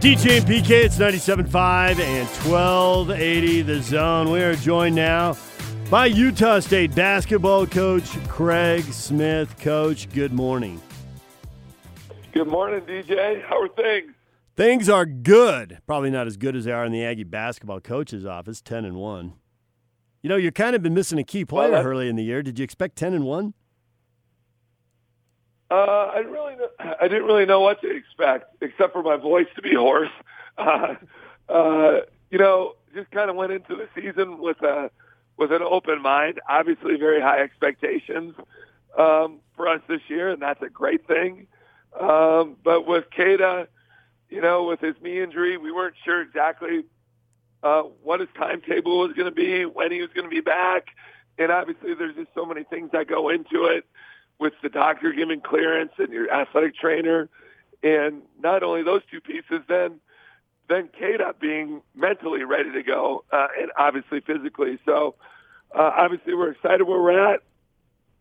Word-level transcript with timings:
DJ 0.00 0.38
and 0.38 0.46
PK, 0.46 0.84
it's 0.84 0.96
97.5 0.96 1.98
and 1.98 2.28
1280 2.28 3.62
the 3.62 3.82
zone. 3.82 4.30
We 4.30 4.40
are 4.42 4.54
joined 4.54 4.94
now 4.94 5.36
by 5.90 6.06
Utah 6.06 6.60
State 6.60 6.94
basketball 6.94 7.66
coach 7.66 8.08
Craig 8.28 8.84
Smith. 8.92 9.58
Coach, 9.58 10.08
good 10.10 10.32
morning. 10.32 10.80
Good 12.30 12.46
morning, 12.46 12.82
DJ. 12.82 13.42
How 13.42 13.60
are 13.60 13.68
things? 13.68 14.12
Things 14.56 14.88
are 14.88 15.04
good. 15.04 15.80
Probably 15.84 16.10
not 16.10 16.28
as 16.28 16.36
good 16.36 16.54
as 16.54 16.64
they 16.66 16.72
are 16.72 16.84
in 16.84 16.92
the 16.92 17.04
Aggie 17.04 17.24
basketball 17.24 17.80
coach's 17.80 18.24
office, 18.24 18.60
10 18.60 18.84
and 18.84 18.98
1. 18.98 19.32
You 20.22 20.28
know, 20.28 20.36
you've 20.36 20.54
kind 20.54 20.76
of 20.76 20.82
been 20.82 20.94
missing 20.94 21.18
a 21.18 21.24
key 21.24 21.44
player 21.44 21.72
Well, 21.72 21.84
early 21.84 22.08
in 22.08 22.14
the 22.14 22.22
year. 22.22 22.44
Did 22.44 22.60
you 22.60 22.62
expect 22.62 22.94
10 22.94 23.14
and 23.14 23.24
1? 23.24 23.52
Uh, 25.70 25.74
I 26.14 26.18
really, 26.20 26.54
I 26.78 27.08
didn't 27.08 27.24
really 27.24 27.44
know 27.44 27.60
what 27.60 27.80
to 27.82 27.94
expect, 27.94 28.62
except 28.62 28.92
for 28.92 29.02
my 29.02 29.16
voice 29.16 29.48
to 29.56 29.62
be 29.62 29.74
hoarse. 29.76 30.08
Uh, 30.56 30.94
uh, 31.48 32.00
you 32.30 32.38
know, 32.38 32.74
just 32.94 33.10
kind 33.10 33.28
of 33.30 33.36
went 33.36 33.52
into 33.52 33.76
the 33.76 33.88
season 33.94 34.38
with 34.38 34.60
a 34.62 34.90
with 35.36 35.52
an 35.52 35.62
open 35.62 36.00
mind. 36.00 36.40
Obviously, 36.48 36.96
very 36.96 37.20
high 37.20 37.40
expectations 37.40 38.34
um, 38.96 39.40
for 39.56 39.68
us 39.68 39.80
this 39.88 40.00
year, 40.08 40.30
and 40.30 40.40
that's 40.40 40.62
a 40.62 40.70
great 40.70 41.06
thing. 41.06 41.46
Um, 41.98 42.56
but 42.64 42.86
with 42.86 43.04
Queta, 43.14 43.68
you 44.30 44.40
know, 44.40 44.64
with 44.64 44.80
his 44.80 44.94
knee 45.02 45.20
injury, 45.20 45.56
we 45.58 45.70
weren't 45.70 45.94
sure 46.04 46.22
exactly 46.22 46.84
uh, 47.62 47.82
what 48.02 48.20
his 48.20 48.28
timetable 48.36 49.00
was 49.00 49.12
going 49.12 49.28
to 49.28 49.34
be, 49.34 49.64
when 49.64 49.92
he 49.92 50.00
was 50.00 50.10
going 50.14 50.28
to 50.28 50.34
be 50.34 50.40
back, 50.40 50.86
and 51.38 51.52
obviously, 51.52 51.94
there's 51.94 52.16
just 52.16 52.30
so 52.34 52.46
many 52.46 52.64
things 52.64 52.90
that 52.92 53.06
go 53.06 53.28
into 53.28 53.64
it 53.64 53.84
with 54.38 54.52
the 54.62 54.68
doctor 54.68 55.12
giving 55.12 55.40
clearance 55.40 55.92
and 55.98 56.12
your 56.12 56.32
athletic 56.32 56.76
trainer, 56.76 57.28
and 57.82 58.22
not 58.40 58.62
only 58.62 58.82
those 58.82 59.02
two 59.10 59.20
pieces, 59.20 59.60
then 59.68 60.00
then 60.68 60.90
up 61.26 61.40
being 61.40 61.80
mentally 61.94 62.44
ready 62.44 62.70
to 62.72 62.82
go, 62.82 63.24
uh, 63.32 63.48
and 63.58 63.70
obviously 63.78 64.20
physically. 64.20 64.78
So 64.84 65.14
uh, 65.74 65.92
obviously 65.96 66.34
we're 66.34 66.50
excited 66.50 66.84
where 66.84 67.00
we're 67.00 67.34
at. 67.34 67.42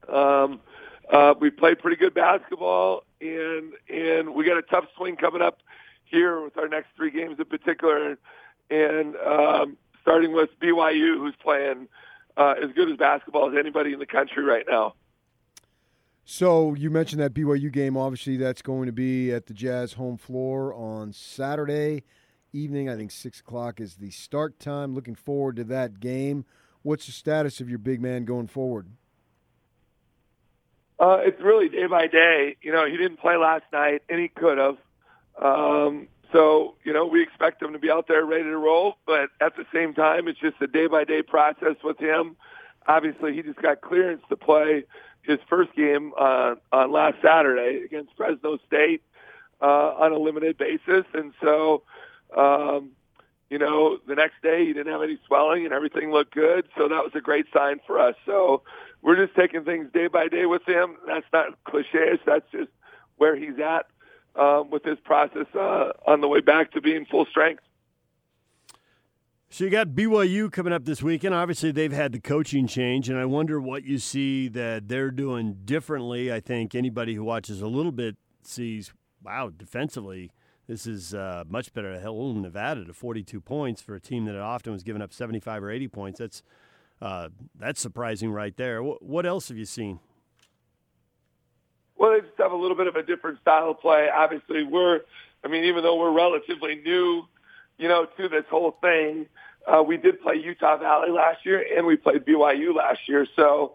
Um, 0.08 0.62
uh, 1.12 1.34
we 1.40 1.50
played 1.50 1.80
pretty 1.80 1.98
good 1.98 2.14
basketball, 2.14 3.04
and 3.22 3.74
and 3.90 4.34
we 4.34 4.46
got 4.46 4.58
a 4.58 4.62
tough 4.62 4.86
swing 4.96 5.16
coming 5.18 5.42
up 5.42 5.60
here 6.06 6.42
with 6.42 6.58
our 6.58 6.68
next 6.68 6.88
three 6.96 7.12
games 7.12 7.38
in 7.38 7.46
particular, 7.46 8.18
and 8.70 9.16
um, 9.18 9.78
starting 10.02 10.34
with 10.34 10.50
BYU, 10.62 11.18
who's 11.18 11.36
playing 11.42 11.88
uh, 12.38 12.56
as 12.62 12.72
good 12.74 12.90
as 12.90 12.98
basketball 12.98 13.50
as 13.50 13.58
anybody 13.58 13.94
in 13.94 14.00
the 14.00 14.06
country 14.06 14.44
right 14.44 14.66
now. 14.70 14.94
So 16.30 16.74
you 16.74 16.90
mentioned 16.90 17.22
that 17.22 17.34
BYU 17.34 17.72
game. 17.72 17.96
Obviously, 17.96 18.36
that's 18.36 18.62
going 18.62 18.88
to 18.88 18.92
be 18.92 19.32
at 19.32 19.46
the 19.46 19.54
Jazz 19.54 19.94
home 19.94 20.18
floor 20.18 20.74
on 20.74 21.14
Saturday 21.14 22.04
evening. 22.52 22.90
I 22.90 22.98
think 22.98 23.12
six 23.12 23.40
o'clock 23.40 23.80
is 23.80 23.96
the 23.96 24.12
start 24.12 24.60
time. 24.60 24.94
Looking 24.94 25.16
forward 25.16 25.56
to 25.56 25.64
that 25.64 26.02
game. 26.02 26.44
What's 26.82 27.06
the 27.06 27.14
status 27.14 27.62
of 27.62 27.70
your 27.70 27.80
big 27.80 28.02
man 28.02 28.26
going 28.26 28.48
forward? 28.48 28.88
Uh, 31.00 31.20
it's 31.22 31.42
really 31.42 31.70
day 31.70 31.88
by 31.88 32.08
day. 32.08 32.58
You 32.62 32.74
know, 32.74 32.86
he 32.86 32.98
didn't 32.98 33.22
play 33.22 33.38
last 33.38 33.64
night, 33.72 34.02
and 34.10 34.20
he 34.20 34.28
could 34.28 34.58
have. 34.58 34.78
Um, 35.42 36.10
so, 36.34 36.76
you 36.84 36.92
know, 36.92 37.06
we 37.06 37.24
expect 37.24 37.62
him 37.64 37.72
to 37.72 37.80
be 37.80 37.90
out 37.90 38.10
there 38.10 38.26
ready 38.26 38.44
to 38.44 38.58
roll, 38.58 38.96
but 39.06 39.30
at 39.40 39.56
the 39.56 39.64
same 39.74 39.94
time, 39.94 40.28
it's 40.28 40.40
just 40.42 40.58
a 40.60 40.68
day 40.68 40.88
by 40.88 41.06
day 41.06 41.22
process 41.22 41.78
with 41.86 42.00
him. 42.00 42.36
Obviously, 42.86 43.34
he 43.34 43.44
just 43.44 43.62
got 43.62 43.80
clearance 43.80 44.24
to 44.28 44.36
play 44.36 44.84
his 45.28 45.40
first 45.50 45.76
game 45.76 46.14
uh, 46.20 46.56
on 46.72 46.92
last 46.92 47.18
Saturday 47.22 47.84
against 47.86 48.12
Fresno 48.18 48.58
State 48.66 49.04
uh, 49.62 49.66
on 49.66 50.12
a 50.12 50.18
limited 50.18 50.58
basis, 50.58 51.06
and 51.14 51.34
so. 51.42 51.84
Um, 52.36 52.92
you 53.50 53.58
know, 53.58 53.98
the 54.06 54.16
next 54.16 54.42
day 54.44 54.66
he 54.66 54.74
didn't 54.74 54.92
have 54.92 55.02
any 55.02 55.18
swelling 55.26 55.64
and 55.64 55.74
everything 55.74 56.12
looked 56.12 56.34
good. 56.34 56.68
So 56.78 56.90
that 56.90 57.02
was 57.02 57.14
a 57.16 57.22
great 57.22 57.46
sign 57.54 57.80
for 57.88 57.98
us. 57.98 58.16
So 58.26 58.64
we're 59.02 59.16
just 59.16 59.38
taking 59.38 59.64
things 59.64 59.88
day 59.94 60.08
by 60.08 60.28
day 60.28 60.46
with 60.46 60.68
him. 60.68 60.98
That's 61.08 61.26
not 61.32 61.64
cliches. 61.64 62.20
That's 62.26 62.46
just 62.52 62.70
where 63.16 63.36
he's 63.36 63.58
at 63.64 63.86
um, 64.36 64.70
with 64.70 64.84
his 64.84 64.98
process 65.04 65.48
uh, 65.56 65.92
on 66.06 66.22
the 66.22 66.28
way 66.28 66.42
back 66.42 66.72
to 66.74 66.82
being 66.82 67.06
full 67.06 67.26
strength. 67.26 67.64
So 69.50 69.64
you 69.64 69.70
got 69.70 69.90
BYU 69.90 70.52
coming 70.52 70.74
up 70.74 70.84
this 70.84 71.02
weekend. 71.02 71.34
Obviously, 71.34 71.72
they've 71.72 71.94
had 71.94 72.12
the 72.12 72.20
coaching 72.20 72.68
change, 72.68 73.08
and 73.08 73.18
I 73.18 73.24
wonder 73.24 73.62
what 73.62 73.86
you 73.86 73.98
see 73.98 74.50
that 74.50 74.90
they're 74.90 75.10
doing 75.10 75.60
differently. 75.64 76.32
I 76.32 76.42
think 76.42 76.76
anybody 76.76 77.16
who 77.16 77.24
watches 77.24 77.62
a 77.62 77.68
little 77.68 77.94
bit 77.94 78.18
sees, 78.44 78.92
wow, 79.24 79.50
defensively, 79.56 80.32
this 80.68 80.86
is 80.86 81.14
uh, 81.14 81.46
much 81.48 81.74
better 81.74 81.94
to 81.94 82.00
Hill 82.00 82.34
Nevada 82.34 82.84
to 82.84 82.94
42 82.94 83.40
points 83.40 83.82
for 83.82 83.96
a 83.96 84.02
team 84.02 84.26
that 84.26 84.36
often 84.36 84.74
was 84.74 84.84
giving 84.84 85.02
up 85.02 85.14
75 85.14 85.64
or 85.64 85.72
80 85.72 85.88
points. 85.88 86.20
That's 86.20 86.44
uh, 87.02 87.30
that's 87.58 87.80
surprising 87.80 88.32
right 88.32 88.56
there. 88.58 88.82
What 88.82 89.26
else 89.26 89.48
have 89.48 89.58
you 89.58 89.66
seen? 89.66 90.00
Well, 91.96 92.12
they 92.12 92.20
just 92.20 92.38
have 92.38 92.52
a 92.52 92.56
little 92.56 92.76
bit 92.76 92.88
of 92.88 92.96
a 92.96 93.04
different 93.04 93.40
style 93.40 93.72
of 93.72 93.80
play. 93.80 94.10
Obviously, 94.14 94.64
we're, 94.64 95.02
I 95.46 95.48
mean, 95.48 95.64
even 95.64 95.84
though 95.84 95.96
we're 95.96 96.12
relatively 96.12 96.76
new, 96.84 97.24
you 97.78 97.88
know, 97.88 98.08
to 98.18 98.28
this 98.28 98.46
whole 98.50 98.78
thing, 98.82 99.28
uh, 99.68 99.84
we 99.84 99.98
did 99.98 100.22
play 100.22 100.36
Utah 100.36 100.78
Valley 100.78 101.12
last 101.12 101.46
year 101.46 101.64
and 101.76 101.86
we 101.86 101.98
played 101.98 102.26
BYU 102.26 102.76
last 102.76 103.00
year. 103.08 103.28
So, 103.36 103.74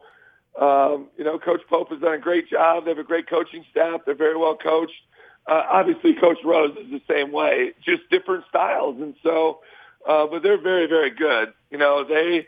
um, 0.60 1.08
you 1.16 1.24
know, 1.24 1.38
Coach 1.38 1.62
Pope 1.68 1.90
has 1.90 2.00
done 2.00 2.14
a 2.14 2.18
great 2.18 2.48
job. 2.48 2.84
They 2.84 2.90
have 2.90 2.98
a 2.98 3.04
great 3.04 3.28
coaching 3.28 3.64
staff. 3.70 4.00
They're 4.04 4.14
very 4.14 4.36
well 4.36 4.56
coached. 4.56 4.92
Uh, 5.46 5.62
obviously, 5.70 6.14
Coach 6.14 6.38
Rose 6.44 6.76
is 6.76 6.90
the 6.90 7.02
same 7.08 7.32
way, 7.32 7.72
just 7.84 8.02
different 8.10 8.44
styles. 8.48 9.00
And 9.00 9.14
so, 9.22 9.60
uh, 10.06 10.26
but 10.26 10.42
they're 10.42 10.60
very, 10.60 10.86
very 10.86 11.10
good. 11.10 11.52
You 11.70 11.78
know, 11.78 12.04
they 12.04 12.46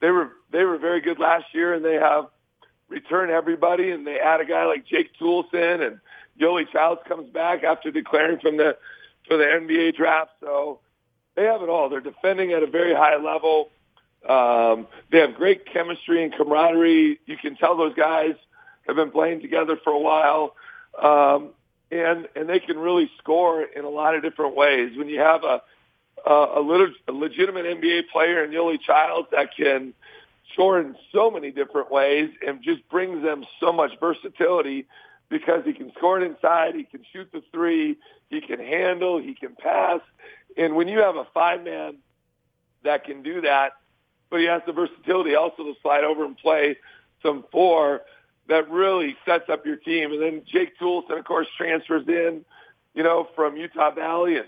they 0.00 0.10
were 0.10 0.32
they 0.52 0.64
were 0.64 0.78
very 0.78 1.00
good 1.00 1.18
last 1.18 1.46
year, 1.52 1.74
and 1.74 1.84
they 1.84 1.94
have 1.94 2.26
returned 2.88 3.30
everybody, 3.30 3.90
and 3.90 4.06
they 4.06 4.18
add 4.20 4.40
a 4.40 4.44
guy 4.44 4.64
like 4.66 4.86
Jake 4.86 5.10
Toolson, 5.20 5.84
and 5.84 6.00
Yoeli 6.40 6.70
Childs 6.70 7.00
comes 7.08 7.28
back 7.30 7.64
after 7.64 7.90
declaring 7.90 8.38
from 8.38 8.58
the 8.58 8.76
for 9.26 9.36
the 9.36 9.44
NBA 9.44 9.96
draft. 9.96 10.30
So 10.40 10.80
they 11.36 11.44
have 11.44 11.62
it 11.62 11.68
all. 11.68 11.88
They're 11.88 12.00
defending 12.00 12.52
at 12.52 12.62
a 12.62 12.66
very 12.66 12.94
high 12.94 13.16
level. 13.16 13.70
Um, 14.28 14.88
they 15.10 15.18
have 15.18 15.34
great 15.34 15.66
chemistry 15.66 16.24
and 16.24 16.32
camaraderie. 16.34 17.20
You 17.26 17.36
can 17.36 17.56
tell 17.56 17.76
those 17.76 17.94
guys 17.94 18.34
have 18.86 18.96
been 18.96 19.10
playing 19.10 19.40
together 19.40 19.78
for 19.82 19.92
a 19.92 19.98
while. 19.98 20.54
Um, 21.00 21.50
and 21.90 22.26
and 22.34 22.48
they 22.48 22.58
can 22.58 22.78
really 22.78 23.10
score 23.18 23.62
in 23.62 23.84
a 23.84 23.88
lot 23.88 24.16
of 24.16 24.22
different 24.22 24.56
ways. 24.56 24.96
When 24.96 25.08
you 25.08 25.20
have 25.20 25.44
a 25.44 25.62
a, 26.26 26.46
a, 26.56 26.60
little, 26.60 26.88
a 27.06 27.12
legitimate 27.12 27.64
NBA 27.66 28.08
player 28.12 28.44
in 28.44 28.50
Yoeli 28.50 28.80
Childs 28.80 29.28
that 29.30 29.56
can 29.56 29.94
score 30.52 30.80
in 30.80 30.96
so 31.12 31.30
many 31.30 31.50
different 31.50 31.90
ways 31.90 32.30
and 32.46 32.62
just 32.62 32.88
brings 32.88 33.22
them 33.22 33.44
so 33.60 33.72
much 33.72 33.92
versatility 34.00 34.86
because 35.28 35.64
he 35.64 35.72
can 35.72 35.92
score 35.96 36.20
it 36.20 36.26
inside, 36.26 36.74
he 36.74 36.84
can 36.84 37.04
shoot 37.12 37.28
the 37.32 37.42
three, 37.52 37.96
he 38.30 38.40
can 38.40 38.58
handle, 38.60 39.20
he 39.20 39.34
can 39.34 39.54
pass, 39.56 40.00
and 40.56 40.74
when 40.74 40.88
you 40.88 41.00
have 41.00 41.16
a 41.16 41.26
five 41.34 41.64
man 41.64 41.98
that 42.84 43.04
can 43.04 43.22
do 43.22 43.40
that, 43.42 43.72
but 44.30 44.40
he 44.40 44.46
has 44.46 44.62
the 44.66 44.72
versatility 44.72 45.34
also 45.34 45.64
to 45.64 45.74
slide 45.82 46.04
over 46.04 46.24
and 46.24 46.36
play 46.36 46.76
some 47.22 47.44
four 47.52 48.02
that 48.48 48.70
really 48.70 49.16
sets 49.24 49.48
up 49.48 49.66
your 49.66 49.76
team. 49.76 50.12
And 50.12 50.22
then 50.22 50.42
Jake 50.46 50.78
Toolson, 50.78 51.18
of 51.18 51.24
course, 51.24 51.48
transfers 51.56 52.06
in, 52.06 52.44
you 52.94 53.02
know, 53.02 53.28
from 53.34 53.56
Utah 53.56 53.90
Valley 53.90 54.36
and 54.36 54.46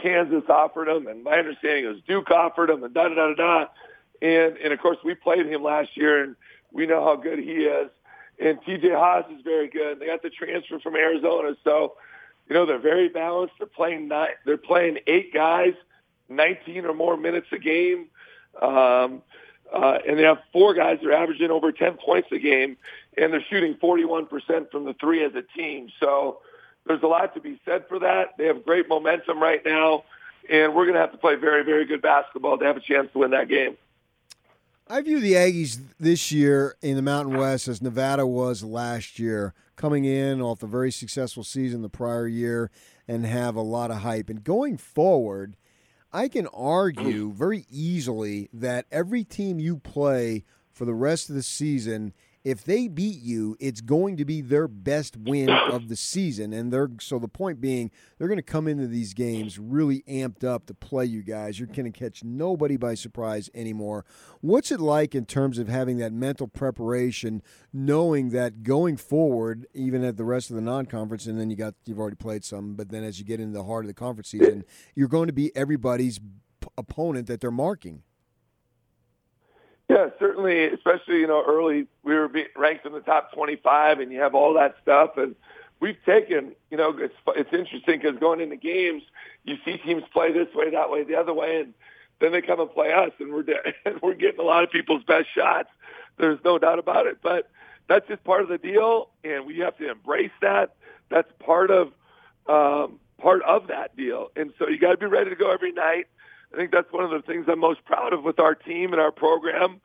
Kansas 0.00 0.44
offered 0.48 0.88
him, 0.88 1.06
and 1.06 1.24
my 1.24 1.38
understanding 1.38 1.86
was 1.86 1.98
Duke 2.06 2.30
offered 2.30 2.70
him, 2.70 2.84
and 2.84 2.92
da 2.92 3.08
da 3.08 3.14
da 3.14 3.34
da 3.34 3.34
da. 3.34 3.66
And 4.20 4.56
and 4.58 4.72
of 4.72 4.78
course 4.80 4.98
we 5.04 5.14
played 5.14 5.46
him 5.46 5.62
last 5.62 5.96
year, 5.96 6.22
and 6.22 6.36
we 6.72 6.86
know 6.86 7.02
how 7.02 7.16
good 7.16 7.38
he 7.38 7.64
is. 7.64 7.90
And 8.38 8.58
T.J. 8.66 8.90
Haws 8.90 9.24
is 9.34 9.40
very 9.42 9.68
good. 9.68 9.98
They 9.98 10.06
got 10.06 10.22
the 10.22 10.28
transfer 10.28 10.78
from 10.80 10.94
Arizona, 10.94 11.56
so 11.64 11.94
you 12.48 12.54
know 12.54 12.66
they're 12.66 12.78
very 12.78 13.08
balanced. 13.08 13.54
They're 13.58 13.66
playing 13.66 14.08
nine, 14.08 14.30
they're 14.44 14.56
playing 14.56 14.98
eight 15.06 15.32
guys, 15.32 15.74
19 16.28 16.84
or 16.84 16.94
more 16.94 17.16
minutes 17.16 17.48
a 17.52 17.58
game. 17.58 18.06
Um, 18.60 19.22
uh, 19.72 19.98
and 20.06 20.18
they 20.18 20.22
have 20.22 20.38
four 20.52 20.74
guys 20.74 20.98
that 21.02 21.08
are 21.08 21.12
averaging 21.12 21.50
over 21.50 21.72
10 21.72 21.94
points 21.94 22.28
a 22.30 22.38
game, 22.38 22.76
and 23.16 23.32
they're 23.32 23.44
shooting 23.50 23.74
41% 23.74 24.70
from 24.70 24.84
the 24.84 24.94
three 24.94 25.24
as 25.24 25.34
a 25.34 25.42
team. 25.42 25.90
So 25.98 26.38
there's 26.86 27.02
a 27.02 27.06
lot 27.06 27.34
to 27.34 27.40
be 27.40 27.60
said 27.64 27.86
for 27.88 27.98
that. 27.98 28.36
They 28.38 28.46
have 28.46 28.64
great 28.64 28.88
momentum 28.88 29.40
right 29.40 29.60
now, 29.64 30.04
and 30.48 30.74
we're 30.74 30.84
going 30.84 30.94
to 30.94 31.00
have 31.00 31.12
to 31.12 31.18
play 31.18 31.34
very, 31.34 31.64
very 31.64 31.84
good 31.84 32.00
basketball 32.00 32.58
to 32.58 32.64
have 32.64 32.76
a 32.76 32.80
chance 32.80 33.10
to 33.12 33.18
win 33.18 33.32
that 33.32 33.48
game. 33.48 33.76
I 34.88 35.00
view 35.00 35.18
the 35.18 35.32
Aggies 35.32 35.80
this 35.98 36.30
year 36.30 36.76
in 36.80 36.94
the 36.94 37.02
Mountain 37.02 37.36
West 37.36 37.66
as 37.66 37.82
Nevada 37.82 38.24
was 38.24 38.62
last 38.62 39.18
year, 39.18 39.52
coming 39.74 40.04
in 40.04 40.40
off 40.40 40.62
a 40.62 40.68
very 40.68 40.92
successful 40.92 41.42
season 41.42 41.82
the 41.82 41.88
prior 41.88 42.28
year 42.28 42.70
and 43.08 43.26
have 43.26 43.56
a 43.56 43.62
lot 43.62 43.90
of 43.90 43.98
hype. 43.98 44.30
And 44.30 44.44
going 44.44 44.76
forward, 44.76 45.56
I 46.12 46.28
can 46.28 46.46
argue 46.54 47.32
very 47.32 47.66
easily 47.68 48.48
that 48.52 48.86
every 48.92 49.24
team 49.24 49.58
you 49.58 49.76
play 49.76 50.44
for 50.70 50.84
the 50.84 50.94
rest 50.94 51.30
of 51.30 51.34
the 51.34 51.42
season 51.42 52.12
if 52.46 52.62
they 52.62 52.86
beat 52.86 53.20
you, 53.22 53.56
it's 53.58 53.80
going 53.80 54.16
to 54.16 54.24
be 54.24 54.40
their 54.40 54.68
best 54.68 55.16
win 55.16 55.50
of 55.50 55.88
the 55.88 55.96
season. 55.96 56.52
And 56.52 56.72
they're 56.72 56.90
so 57.00 57.18
the 57.18 57.26
point 57.26 57.60
being, 57.60 57.90
they're 58.16 58.28
going 58.28 58.38
to 58.38 58.42
come 58.42 58.68
into 58.68 58.86
these 58.86 59.14
games 59.14 59.58
really 59.58 60.04
amped 60.08 60.44
up 60.44 60.66
to 60.66 60.74
play 60.74 61.06
you 61.06 61.24
guys. 61.24 61.58
You're 61.58 61.66
going 61.66 61.92
to 61.92 61.98
catch 61.98 62.22
nobody 62.22 62.76
by 62.76 62.94
surprise 62.94 63.50
anymore. 63.52 64.04
What's 64.42 64.70
it 64.70 64.78
like 64.78 65.12
in 65.12 65.26
terms 65.26 65.58
of 65.58 65.66
having 65.66 65.96
that 65.98 66.12
mental 66.12 66.46
preparation, 66.46 67.42
knowing 67.72 68.28
that 68.30 68.62
going 68.62 68.96
forward, 68.96 69.66
even 69.74 70.04
at 70.04 70.16
the 70.16 70.22
rest 70.22 70.48
of 70.48 70.54
the 70.54 70.62
non-conference, 70.62 71.26
and 71.26 71.40
then 71.40 71.50
you 71.50 71.56
got 71.56 71.74
you've 71.84 71.98
already 71.98 72.14
played 72.14 72.44
some, 72.44 72.76
but 72.76 72.90
then 72.90 73.02
as 73.02 73.18
you 73.18 73.24
get 73.24 73.40
into 73.40 73.58
the 73.58 73.64
heart 73.64 73.84
of 73.84 73.88
the 73.88 73.94
conference 73.94 74.28
season, 74.28 74.64
you're 74.94 75.08
going 75.08 75.26
to 75.26 75.32
be 75.32 75.50
everybody's 75.56 76.20
opponent 76.78 77.26
that 77.26 77.40
they're 77.40 77.50
marking. 77.50 78.04
Yeah, 79.88 80.08
certainly, 80.18 80.64
especially 80.66 81.18
you 81.20 81.26
know 81.28 81.44
early 81.46 81.86
we 82.02 82.14
were 82.14 82.30
ranked 82.56 82.86
in 82.86 82.92
the 82.92 83.00
top 83.00 83.32
25, 83.32 84.00
and 84.00 84.10
you 84.12 84.20
have 84.20 84.34
all 84.34 84.54
that 84.54 84.76
stuff, 84.82 85.16
and 85.16 85.36
we've 85.80 86.02
taken 86.04 86.52
you 86.70 86.76
know 86.76 86.96
it's 86.98 87.14
it's 87.36 87.52
interesting 87.52 88.00
because 88.00 88.18
going 88.18 88.40
into 88.40 88.56
games 88.56 89.02
you 89.44 89.56
see 89.64 89.76
teams 89.78 90.02
play 90.12 90.32
this 90.32 90.52
way, 90.54 90.70
that 90.70 90.90
way, 90.90 91.04
the 91.04 91.14
other 91.14 91.32
way, 91.32 91.60
and 91.60 91.74
then 92.20 92.32
they 92.32 92.42
come 92.42 92.58
and 92.58 92.70
play 92.72 92.92
us, 92.92 93.12
and 93.20 93.32
we're 93.32 93.44
and 93.84 94.00
we're 94.02 94.14
getting 94.14 94.40
a 94.40 94.44
lot 94.44 94.64
of 94.64 94.70
people's 94.70 95.04
best 95.04 95.28
shots. 95.32 95.68
There's 96.18 96.40
no 96.44 96.58
doubt 96.58 96.80
about 96.80 97.06
it, 97.06 97.18
but 97.22 97.48
that's 97.88 98.08
just 98.08 98.24
part 98.24 98.42
of 98.42 98.48
the 98.48 98.58
deal, 98.58 99.10
and 99.22 99.46
we 99.46 99.58
have 99.58 99.76
to 99.78 99.88
embrace 99.88 100.32
that. 100.42 100.74
That's 101.10 101.30
part 101.38 101.70
of 101.70 101.92
um, 102.48 102.98
part 103.22 103.42
of 103.42 103.68
that 103.68 103.96
deal, 103.96 104.30
and 104.34 104.52
so 104.58 104.68
you 104.68 104.80
got 104.80 104.92
to 104.92 104.96
be 104.96 105.06
ready 105.06 105.30
to 105.30 105.36
go 105.36 105.52
every 105.52 105.70
night. 105.72 106.06
I 106.52 106.56
think 106.56 106.70
that's 106.72 106.92
one 106.92 107.04
of 107.04 107.10
the 107.10 107.22
things 107.22 107.46
I'm 107.48 107.60
most 107.60 107.84
proud 107.84 108.12
of 108.12 108.22
with 108.22 108.38
our 108.38 108.54
team 108.54 108.92
and 108.92 109.00
our 109.00 109.12
program 109.12 109.80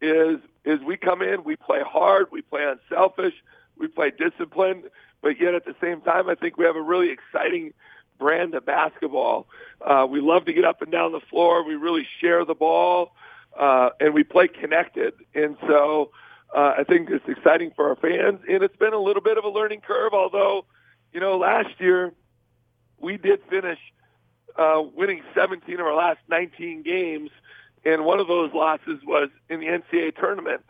is 0.00 0.38
is 0.64 0.80
we 0.80 0.96
come 0.96 1.22
in, 1.22 1.44
we 1.44 1.56
play 1.56 1.80
hard, 1.86 2.26
we 2.32 2.42
play 2.42 2.64
unselfish, 2.64 3.34
we 3.78 3.86
play 3.86 4.10
disciplined, 4.10 4.84
but 5.22 5.40
yet 5.40 5.54
at 5.54 5.64
the 5.64 5.76
same 5.80 6.00
time, 6.00 6.28
I 6.28 6.34
think 6.34 6.56
we 6.56 6.64
have 6.64 6.76
a 6.76 6.82
really 6.82 7.10
exciting 7.10 7.72
brand 8.18 8.54
of 8.54 8.66
basketball. 8.66 9.46
Uh, 9.80 10.06
we 10.08 10.20
love 10.20 10.44
to 10.46 10.52
get 10.52 10.64
up 10.64 10.82
and 10.82 10.90
down 10.90 11.12
the 11.12 11.20
floor. 11.20 11.64
We 11.64 11.74
really 11.74 12.06
share 12.20 12.44
the 12.44 12.54
ball, 12.54 13.14
uh, 13.58 13.90
and 14.00 14.12
we 14.12 14.24
play 14.24 14.48
connected. 14.48 15.14
And 15.34 15.56
so 15.66 16.10
uh, 16.54 16.74
I 16.78 16.84
think 16.84 17.10
it's 17.10 17.28
exciting 17.28 17.72
for 17.76 17.88
our 17.88 17.96
fans, 17.96 18.40
and 18.48 18.62
it's 18.62 18.76
been 18.76 18.92
a 18.92 19.00
little 19.00 19.22
bit 19.22 19.38
of 19.38 19.44
a 19.44 19.48
learning 19.48 19.82
curve. 19.82 20.14
Although, 20.14 20.64
you 21.12 21.20
know, 21.20 21.38
last 21.38 21.78
year 21.78 22.12
we 22.98 23.16
did 23.16 23.40
finish 23.48 23.78
uh, 24.58 24.82
winning 24.94 25.22
17 25.34 25.80
of 25.80 25.86
our 25.86 25.94
last 25.94 26.18
19 26.28 26.82
games, 26.82 27.30
and 27.84 28.04
one 28.04 28.20
of 28.20 28.28
those 28.28 28.52
losses 28.52 29.00
was 29.04 29.28
in 29.48 29.60
the 29.60 29.66
NCAA 29.66 30.16
tournament. 30.16 30.62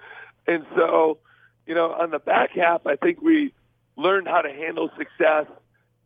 And 0.47 0.65
so, 0.75 1.19
you 1.67 1.75
know, 1.75 1.93
on 1.93 2.11
the 2.11 2.19
back 2.19 2.51
half, 2.53 2.87
I 2.87 2.97
think 2.97 3.21
we 3.21 3.53
learned 3.97 4.29
how 4.29 4.43
to 4.43 4.53
handle 4.53 4.91
success 4.97 5.47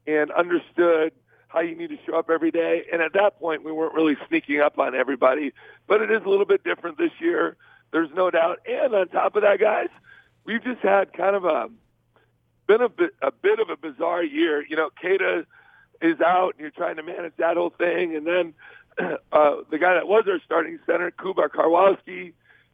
and 0.06 0.30
understood 0.30 1.12
how 1.48 1.60
you 1.60 1.74
need 1.74 1.90
to 1.90 1.98
show 2.06 2.16
up 2.16 2.30
every 2.30 2.50
day. 2.50 2.84
And 2.92 3.02
at 3.02 3.12
that 3.14 3.38
point, 3.40 3.64
we 3.64 3.72
weren't 3.72 3.94
really 3.94 4.16
sneaking 4.28 4.60
up 4.60 4.78
on 4.78 4.94
everybody. 4.94 5.52
But 5.88 6.00
it 6.00 6.10
is 6.10 6.22
a 6.24 6.28
little 6.28 6.46
bit 6.46 6.62
different 6.62 6.96
this 6.96 7.10
year. 7.20 7.56
There's 7.92 8.10
no 8.14 8.30
doubt. 8.30 8.60
And 8.68 8.94
on 8.94 9.08
top 9.08 9.34
of 9.34 9.42
that, 9.42 9.58
guys, 9.58 9.88
we've 10.44 10.62
just 10.62 10.80
had 10.80 11.12
kind 11.12 11.34
of 11.34 11.44
a 11.44 11.68
been 12.68 12.82
a 12.82 12.88
bit 12.88 13.10
a 13.20 13.32
bit 13.32 13.58
of 13.58 13.68
a 13.68 13.76
bizarre 13.76 14.22
year. 14.22 14.64
You 14.64 14.76
know, 14.76 14.90
Queta 15.00 15.44
is 16.00 16.20
out, 16.20 16.54
and 16.54 16.60
you're 16.60 16.70
trying 16.70 16.96
to 16.96 17.02
manage 17.02 17.32
that 17.38 17.56
whole 17.56 17.70
thing. 17.70 18.16
And 18.16 18.26
then 18.26 18.54
uh, 19.32 19.56
the 19.70 19.78
guy 19.78 19.94
that 19.94 20.08
was 20.08 20.24
our 20.28 20.40
starting 20.44 20.78
center, 20.86 21.10
Kuba 21.10 21.48
Karwowski, 21.48 22.32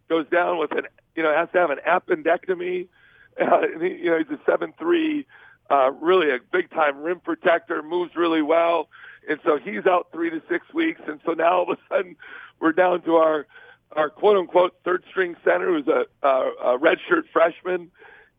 goes 0.09 0.27
down 0.29 0.59
with 0.59 0.73
an 0.73 0.87
you 1.15 1.23
know 1.23 1.35
has 1.35 1.49
to 1.53 1.59
have 1.59 1.71
an 1.71 1.81
appendectomy. 1.87 2.89
Uh, 3.39 3.67
he, 3.83 3.89
you 3.89 4.07
know, 4.07 4.17
he's 4.17 4.31
a 4.31 4.41
seven 4.47 4.73
three 4.79 5.27
uh, 5.71 5.91
really 6.01 6.31
a 6.31 6.39
big 6.53 6.71
time 6.71 7.03
rim 7.03 7.21
protector, 7.21 7.83
moves 7.83 8.15
really 8.17 8.43
well. 8.43 8.89
And 9.29 9.41
so 9.45 9.59
he's 9.59 9.87
out 9.87 10.09
three 10.13 10.31
to 10.31 10.41
six 10.49 10.73
weeks. 10.73 11.01
And 11.07 11.21
so 11.25 11.33
now 11.33 11.59
all 11.59 11.71
of 11.71 11.79
a 11.79 11.95
sudden 11.95 12.17
we're 12.61 12.73
down 12.73 13.03
to 13.03 13.17
our, 13.17 13.47
our 13.93 14.11
quote 14.11 14.37
unquote 14.37 14.77
third 14.85 15.05
string 15.11 15.37
center 15.45 15.67
who's 15.67 15.89
a, 15.89 16.07
a, 16.27 16.29
a 16.29 16.79
redshirt 16.79 17.25
freshman. 17.33 17.91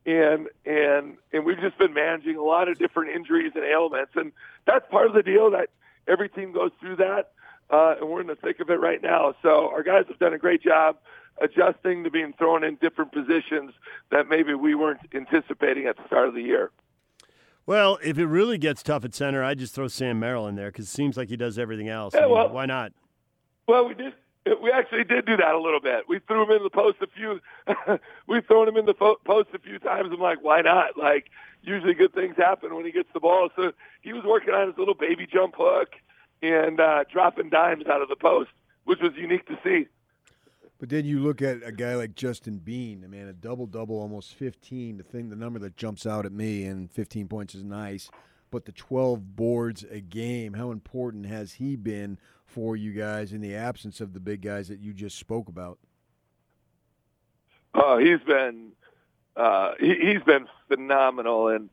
And, 0.08 0.48
and, 0.66 1.18
and 1.34 1.46
we've 1.46 1.60
just 1.60 1.78
been 1.78 1.94
managing 1.94 2.38
a 2.38 2.42
lot 2.42 2.70
of 2.70 2.80
different 2.80 3.14
injuries 3.14 3.52
and 3.56 3.64
ailments. 3.66 4.14
And 4.16 4.32
that's 4.66 4.90
part 4.90 5.08
of 5.08 5.14
the 5.14 5.22
deal 5.22 5.52
that 5.52 5.70
every 6.08 6.30
team 6.30 6.54
goes 6.54 6.72
through 6.80 6.96
that. 6.96 7.32
Uh, 7.70 7.96
and 8.00 8.10
we're 8.10 8.22
in 8.22 8.28
the 8.28 8.36
thick 8.36 8.62
of 8.62 8.70
it 8.70 8.80
right 8.80 9.02
now. 9.04 9.36
So 9.44 9.70
our 9.70 9.84
guys 9.84 10.06
have 10.08 10.18
done 10.18 10.34
a 10.34 10.38
great 10.38 10.64
job 10.64 10.96
adjusting 11.42 12.06
to 12.06 12.10
being 12.10 12.34
thrown 12.38 12.64
in 12.64 12.76
different 12.76 13.12
positions 13.12 13.74
that 14.10 14.30
maybe 14.30 14.54
we 14.54 14.74
weren't 14.74 15.02
anticipating 15.14 15.86
at 15.86 15.98
the 15.98 16.04
start 16.08 16.30
of 16.30 16.34
the 16.34 16.42
year. 16.42 16.72
Well, 17.66 18.00
if 18.02 18.18
it 18.18 18.28
really 18.28 18.58
gets 18.58 18.82
tough 18.82 19.04
at 19.04 19.14
center, 19.14 19.44
I 19.44 19.54
just 19.54 19.76
throw 19.76 19.90
Sam 19.90 20.22
Merrill 20.22 20.48
in 20.48 20.56
there 20.56 20.72
because 20.72 20.86
it 20.86 20.92
seems 20.92 21.18
like 21.18 21.28
he 21.28 21.36
does 21.36 21.60
everything 21.60 21.90
else. 21.90 22.14
Yeah, 22.14 22.22
I 22.22 22.24
mean, 22.24 22.34
well, 22.34 22.50
why 22.50 22.66
not? 22.66 22.94
Well, 23.68 23.90
we 23.90 23.94
did. 23.94 24.14
We 24.62 24.72
actually 24.72 25.04
did 25.04 25.26
do 25.26 25.38
that 25.38 25.54
a 25.54 25.60
little 25.60 25.80
bit. 25.80 26.04
We 26.08 26.20
threw 26.20 26.44
him 26.44 26.52
in 26.52 26.64
the 26.64 26.70
post 26.70 26.98
a 27.02 27.08
few. 27.08 27.40
We've 28.28 28.46
thrown 28.46 28.68
him 28.68 28.78
in 28.78 28.86
the 28.86 28.94
post 28.94 29.50
a 29.54 29.60
few 29.60 29.80
times. 29.80 30.10
I'm 30.12 30.20
like, 30.20 30.44
why 30.44 30.62
not? 30.62 30.98
Like, 30.98 31.30
usually 31.62 31.94
good 31.94 32.14
things 32.14 32.36
happen 32.38 32.76
when 32.76 32.86
he 32.86 32.92
gets 32.92 33.10
the 33.14 33.20
ball. 33.20 33.50
So 33.56 33.72
he 34.02 34.14
was 34.14 34.24
working 34.24 34.54
on 34.54 34.68
his 34.68 34.78
little 34.78 34.94
baby 34.94 35.28
jump 35.32 35.56
hook 35.58 35.90
and 36.42 36.80
uh, 36.80 37.04
dropping 37.12 37.50
dimes 37.50 37.88
out 37.88 38.02
of 38.02 38.10
the 38.10 38.16
post, 38.16 38.52
which 38.86 39.00
was 39.02 39.12
unique 39.16 39.48
to 39.48 39.58
see. 39.64 39.88
But 40.80 40.90
then 40.90 41.06
you 41.06 41.20
look 41.20 41.42
at 41.42 41.64
a 41.64 41.72
guy 41.72 41.96
like 41.96 42.14
Justin 42.14 42.60
Bean, 42.60 43.04
I 43.04 43.08
mean, 43.08 43.28
a 43.28 43.34
double 43.34 43.66
double, 43.66 44.00
almost 44.00 44.36
15. 44.36 44.98
The 44.98 45.04
thing, 45.04 45.30
the 45.30 45.36
number 45.36 45.58
that 45.60 45.76
jumps 45.76 46.06
out 46.06 46.26
at 46.26 46.32
me, 46.32 46.66
and 46.66 46.92
15 46.92 47.28
points 47.28 47.56
is 47.56 47.64
nice, 47.64 48.12
but 48.52 48.66
the 48.66 48.72
12 48.72 49.36
boards 49.36 49.84
a 49.90 50.02
game, 50.02 50.54
how 50.54 50.72
important 50.72 51.26
has 51.26 51.54
he 51.54 51.76
been 51.76 52.20
for 52.48 52.76
you 52.76 52.94
guys 52.94 53.34
in 53.34 53.42
the 53.42 53.56
absence 53.56 54.02
of 54.02 54.14
the 54.14 54.20
big 54.20 54.42
guys 54.42 54.68
that 54.70 54.80
you 54.80 54.94
just 54.94 55.18
spoke 55.18 55.48
about? 55.48 55.78
Oh, 57.74 57.98
he's 58.00 58.22
been 58.26 58.72
uh, 59.36 59.74
he, 59.80 59.94
he's 59.96 60.24
been 60.26 60.48
phenomenal, 60.68 61.50
and 61.50 61.70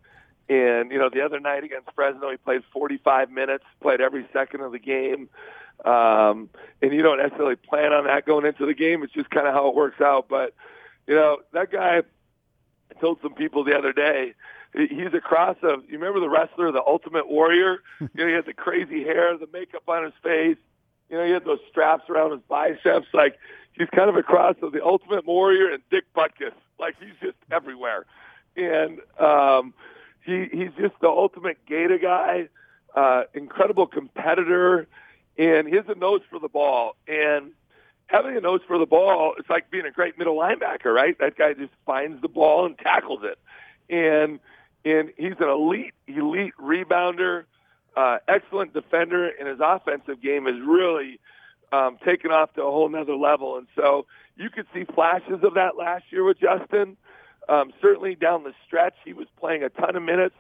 and 0.49 0.93
you 0.93 0.99
know 0.99 1.09
the 1.09 1.23
other 1.23 1.41
night 1.41 1.65
against 1.65 1.89
Fresno, 1.95 2.31
he 2.31 2.37
played 2.37 2.63
45 2.73 3.31
minutes, 3.31 3.65
played 3.81 4.01
every 4.01 4.29
second 4.33 4.61
of 4.61 4.73
the 4.73 4.79
game. 4.79 5.31
Um, 5.85 6.51
and 6.81 6.93
you 6.93 7.03
don't 7.03 7.19
necessarily 7.19 7.57
plan 7.57 7.93
on 7.93 8.05
that 8.05 8.27
going 8.27 8.47
into 8.47 8.67
the 8.67 8.75
game. 8.75 9.03
It's 9.03 9.13
just 9.13 9.31
kind 9.31 9.47
of 9.47 9.55
how 9.55 9.69
it 9.69 9.75
works 9.75 10.01
out. 10.01 10.29
But, 10.29 10.55
you 11.07 11.15
know, 11.15 11.39
that 11.53 11.73
guy, 11.73 12.03
I 12.91 13.01
told 13.01 13.19
some 13.23 13.35
people 13.35 13.65
the 13.65 13.77
other 13.77 13.93
day, 13.93 14.35
he's 14.75 15.13
a 15.15 15.21
cross 15.21 15.57
of, 15.63 15.85
you 15.89 15.99
remember 15.99 16.21
the 16.21 16.29
wrestler, 16.29 16.73
the 16.73 16.83
Ultimate 16.85 17.29
Warrior? 17.29 17.79
you 18.01 18.09
know, 18.15 18.27
he 18.27 18.33
had 18.33 18.47
the 18.47 18.55
crazy 18.55 19.05
hair, 19.05 19.37
the 19.37 19.49
makeup 19.53 19.89
on 19.89 20.05
his 20.05 20.13
face. 20.23 20.59
You 21.09 21.19
know, 21.19 21.25
he 21.25 21.33
had 21.33 21.45
those 21.45 21.61
straps 21.71 22.09
around 22.09 22.33
his 22.33 22.41
biceps. 22.49 23.07
Like, 23.13 23.39
he's 23.73 23.89
kind 23.95 24.09
of 24.09 24.17
a 24.17 24.23
cross 24.23 24.57
of 24.63 24.73
the 24.73 24.85
Ultimate 24.85 25.27
Warrior 25.27 25.71
and 25.71 25.83
Dick 25.91 26.05
Butkus. 26.17 26.55
Like, 26.79 26.97
he's 26.99 27.15
just 27.21 27.37
everywhere. 27.51 28.07
And 28.57 29.01
um, 29.19 29.75
he 30.25 30.47
he's 30.53 30.71
just 30.79 30.95
the 31.01 31.09
ultimate 31.09 31.59
Gator 31.67 31.99
guy, 31.99 32.49
uh, 32.95 33.25
incredible 33.35 33.87
competitor 33.87 34.87
and 35.37 35.69
he 35.69 35.75
has 35.77 35.85
a 35.89 35.95
nose 35.95 36.21
for 36.31 36.39
the 36.39 36.49
ball. 36.49 36.97
And 37.09 37.53
having 38.07 38.37
a 38.37 38.41
nose 38.41 38.61
for 38.67 38.79
the 38.79 38.87
ball, 38.87 39.35
it's 39.39 39.51
like 39.51 39.71
being 39.71 39.87
a 39.87 39.91
great 39.91 40.19
middle 40.19 40.37
linebacker, 40.37 40.95
right? 40.95 41.19
That 41.19 41.37
guy 41.37 41.55
just 41.55 41.73
finds 41.87 42.23
the 42.23 42.29
ball 42.29 42.67
and 42.67 42.79
tackles 42.79 43.21
it. 43.25 43.39
And 43.93 44.39
and 44.85 45.11
he's 45.17 45.35
an 45.41 45.49
elite, 45.49 45.95
elite 46.07 46.55
rebounder, 46.61 47.45
uh, 47.97 48.19
excellent 48.29 48.75
defender, 48.75 49.29
and 49.39 49.49
his 49.49 49.59
offensive 49.63 50.21
game 50.21 50.47
is 50.47 50.57
really 50.65 51.21
um, 51.73 51.99
taken 52.05 52.31
off 52.31 52.53
to 52.55 52.63
a 52.63 52.71
whole 52.71 52.89
nother 52.89 53.17
level. 53.17 53.57
And 53.57 53.67
so 53.75 54.07
you 54.37 54.51
could 54.51 54.67
see 54.75 54.85
flashes 54.85 55.43
of 55.43 55.55
that 55.55 55.77
last 55.77 56.05
year 56.11 56.25
with 56.25 56.39
Justin. 56.39 56.97
Um, 57.49 57.73
certainly 57.81 58.15
down 58.15 58.45
the 58.45 58.55
stretch, 58.67 58.95
he 59.05 59.13
was 59.13 59.27
playing 59.39 59.63
a 59.63 59.69
ton 59.69 59.97
of 59.97 60.03
minutes. 60.03 60.35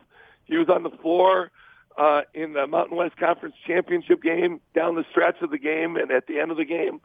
He 0.44 0.56
was 0.56 0.68
on 0.68 0.82
the 0.82 0.90
floor 0.90 1.50
uh, 1.96 2.22
in 2.34 2.52
the 2.52 2.66
Mountain 2.66 2.96
West 2.96 3.16
Conference 3.16 3.54
championship 3.66 4.22
game 4.22 4.60
down 4.74 4.94
the 4.94 5.04
stretch 5.10 5.40
of 5.42 5.50
the 5.50 5.58
game 5.58 5.96
and 5.96 6.10
at 6.10 6.26
the 6.26 6.40
end 6.40 6.50
of 6.50 6.56
the 6.56 6.64
game. 6.64 7.00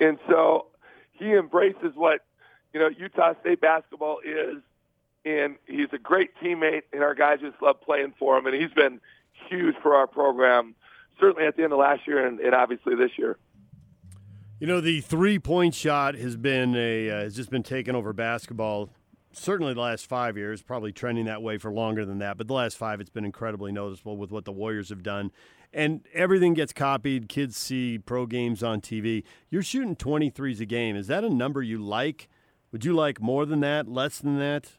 And 0.00 0.18
so 0.28 0.66
he 1.12 1.34
embraces 1.34 1.92
what, 1.94 2.24
you 2.72 2.80
know, 2.80 2.88
Utah 2.88 3.34
State 3.40 3.60
basketball 3.60 4.18
is. 4.24 4.62
And 5.28 5.56
he's 5.66 5.88
a 5.92 5.98
great 5.98 6.30
teammate, 6.42 6.82
and 6.92 7.02
our 7.02 7.14
guys 7.14 7.40
just 7.40 7.60
love 7.60 7.80
playing 7.82 8.14
for 8.18 8.38
him. 8.38 8.46
And 8.46 8.54
he's 8.54 8.72
been 8.72 9.00
huge 9.48 9.74
for 9.82 9.94
our 9.94 10.06
program, 10.06 10.74
certainly 11.20 11.46
at 11.46 11.56
the 11.56 11.64
end 11.64 11.72
of 11.72 11.78
last 11.78 12.06
year 12.06 12.26
and, 12.26 12.40
and 12.40 12.54
obviously 12.54 12.94
this 12.94 13.10
year. 13.18 13.36
You 14.58 14.66
know, 14.66 14.80
the 14.80 15.00
three 15.00 15.38
point 15.38 15.74
shot 15.74 16.14
has 16.14 16.36
been 16.36 16.74
a 16.74 17.10
uh, 17.10 17.20
has 17.20 17.36
just 17.36 17.50
been 17.50 17.62
taken 17.62 17.94
over 17.94 18.12
basketball 18.12 18.90
certainly 19.32 19.74
the 19.74 19.80
last 19.80 20.06
five 20.06 20.36
years, 20.36 20.62
probably 20.62 20.92
trending 20.92 21.26
that 21.26 21.42
way 21.42 21.58
for 21.58 21.70
longer 21.70 22.04
than 22.04 22.18
that. 22.18 22.36
But 22.36 22.48
the 22.48 22.54
last 22.54 22.76
five, 22.76 23.00
it's 23.00 23.10
been 23.10 23.24
incredibly 23.24 23.72
noticeable 23.72 24.16
with 24.16 24.30
what 24.30 24.44
the 24.44 24.52
Warriors 24.52 24.88
have 24.88 25.02
done. 25.02 25.30
And 25.72 26.06
everything 26.14 26.54
gets 26.54 26.72
copied. 26.72 27.28
Kids 27.28 27.56
see 27.56 27.98
pro 27.98 28.26
games 28.26 28.62
on 28.62 28.80
TV. 28.80 29.22
You're 29.50 29.62
shooting 29.62 29.96
23s 29.96 30.60
a 30.60 30.66
game. 30.66 30.96
Is 30.96 31.06
that 31.08 31.24
a 31.24 31.30
number 31.30 31.62
you 31.62 31.78
like? 31.78 32.28
Would 32.72 32.84
you 32.84 32.94
like 32.94 33.20
more 33.20 33.46
than 33.46 33.60
that, 33.60 33.88
less 33.88 34.18
than 34.18 34.38
that? 34.38 34.77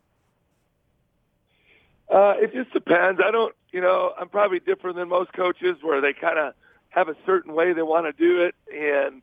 Uh, 2.10 2.34
it 2.38 2.54
just 2.54 2.74
depends. 2.74 3.22
I 3.24 3.32
don't, 3.32 3.54
you 3.72 3.82
know, 3.82 4.14
I'm 4.20 4.30
probably 4.30 4.60
different 4.60 4.98
than 4.98 5.10
most 5.10 5.32
coaches 5.34 5.78
where 5.82 6.02
they 6.02 6.14
kind 6.14 6.40
of 6.40 6.54
have 6.90 7.08
a 7.08 7.16
certain 7.26 7.54
way 7.54 7.74
they 7.74 7.84
want 7.84 8.08
to 8.08 8.14
do 8.14 8.42
it, 8.42 8.56
and 8.74 9.22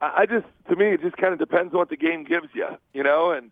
I 0.00 0.26
just, 0.26 0.46
to 0.68 0.76
me, 0.76 0.86
it 0.94 1.02
just 1.02 1.16
kind 1.16 1.32
of 1.32 1.38
depends 1.38 1.74
on 1.74 1.78
what 1.78 1.90
the 1.90 1.96
game 1.96 2.24
gives 2.24 2.48
you, 2.54 2.68
you 2.94 3.02
know, 3.02 3.32
and 3.32 3.50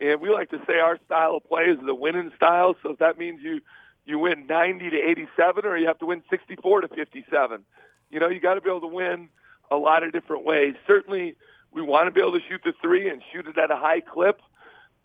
and 0.00 0.20
we 0.20 0.30
like 0.30 0.50
to 0.50 0.58
say 0.66 0.78
our 0.78 0.98
style 1.04 1.36
of 1.36 1.44
play 1.44 1.64
is 1.64 1.78
the 1.84 1.94
winning 1.94 2.32
style. 2.34 2.74
So 2.82 2.92
if 2.92 2.98
that 3.00 3.18
means 3.18 3.40
you 3.42 3.60
you 4.06 4.18
win 4.18 4.46
90 4.46 4.90
to 4.90 4.96
87, 4.96 5.66
or 5.66 5.76
you 5.76 5.86
have 5.86 5.98
to 5.98 6.06
win 6.06 6.22
64 6.30 6.80
to 6.80 6.88
57, 6.88 7.64
you 8.10 8.18
know, 8.18 8.28
you 8.28 8.40
got 8.40 8.54
to 8.54 8.60
be 8.60 8.70
able 8.70 8.80
to 8.80 8.86
win 8.86 9.28
a 9.70 9.76
lot 9.76 10.02
of 10.02 10.12
different 10.12 10.44
ways. 10.44 10.74
Certainly, 10.86 11.36
we 11.70 11.82
want 11.82 12.06
to 12.06 12.10
be 12.10 12.20
able 12.20 12.32
to 12.32 12.40
shoot 12.48 12.62
the 12.64 12.72
three 12.80 13.08
and 13.08 13.22
shoot 13.32 13.46
it 13.46 13.58
at 13.58 13.70
a 13.70 13.76
high 13.76 14.00
clip. 14.00 14.40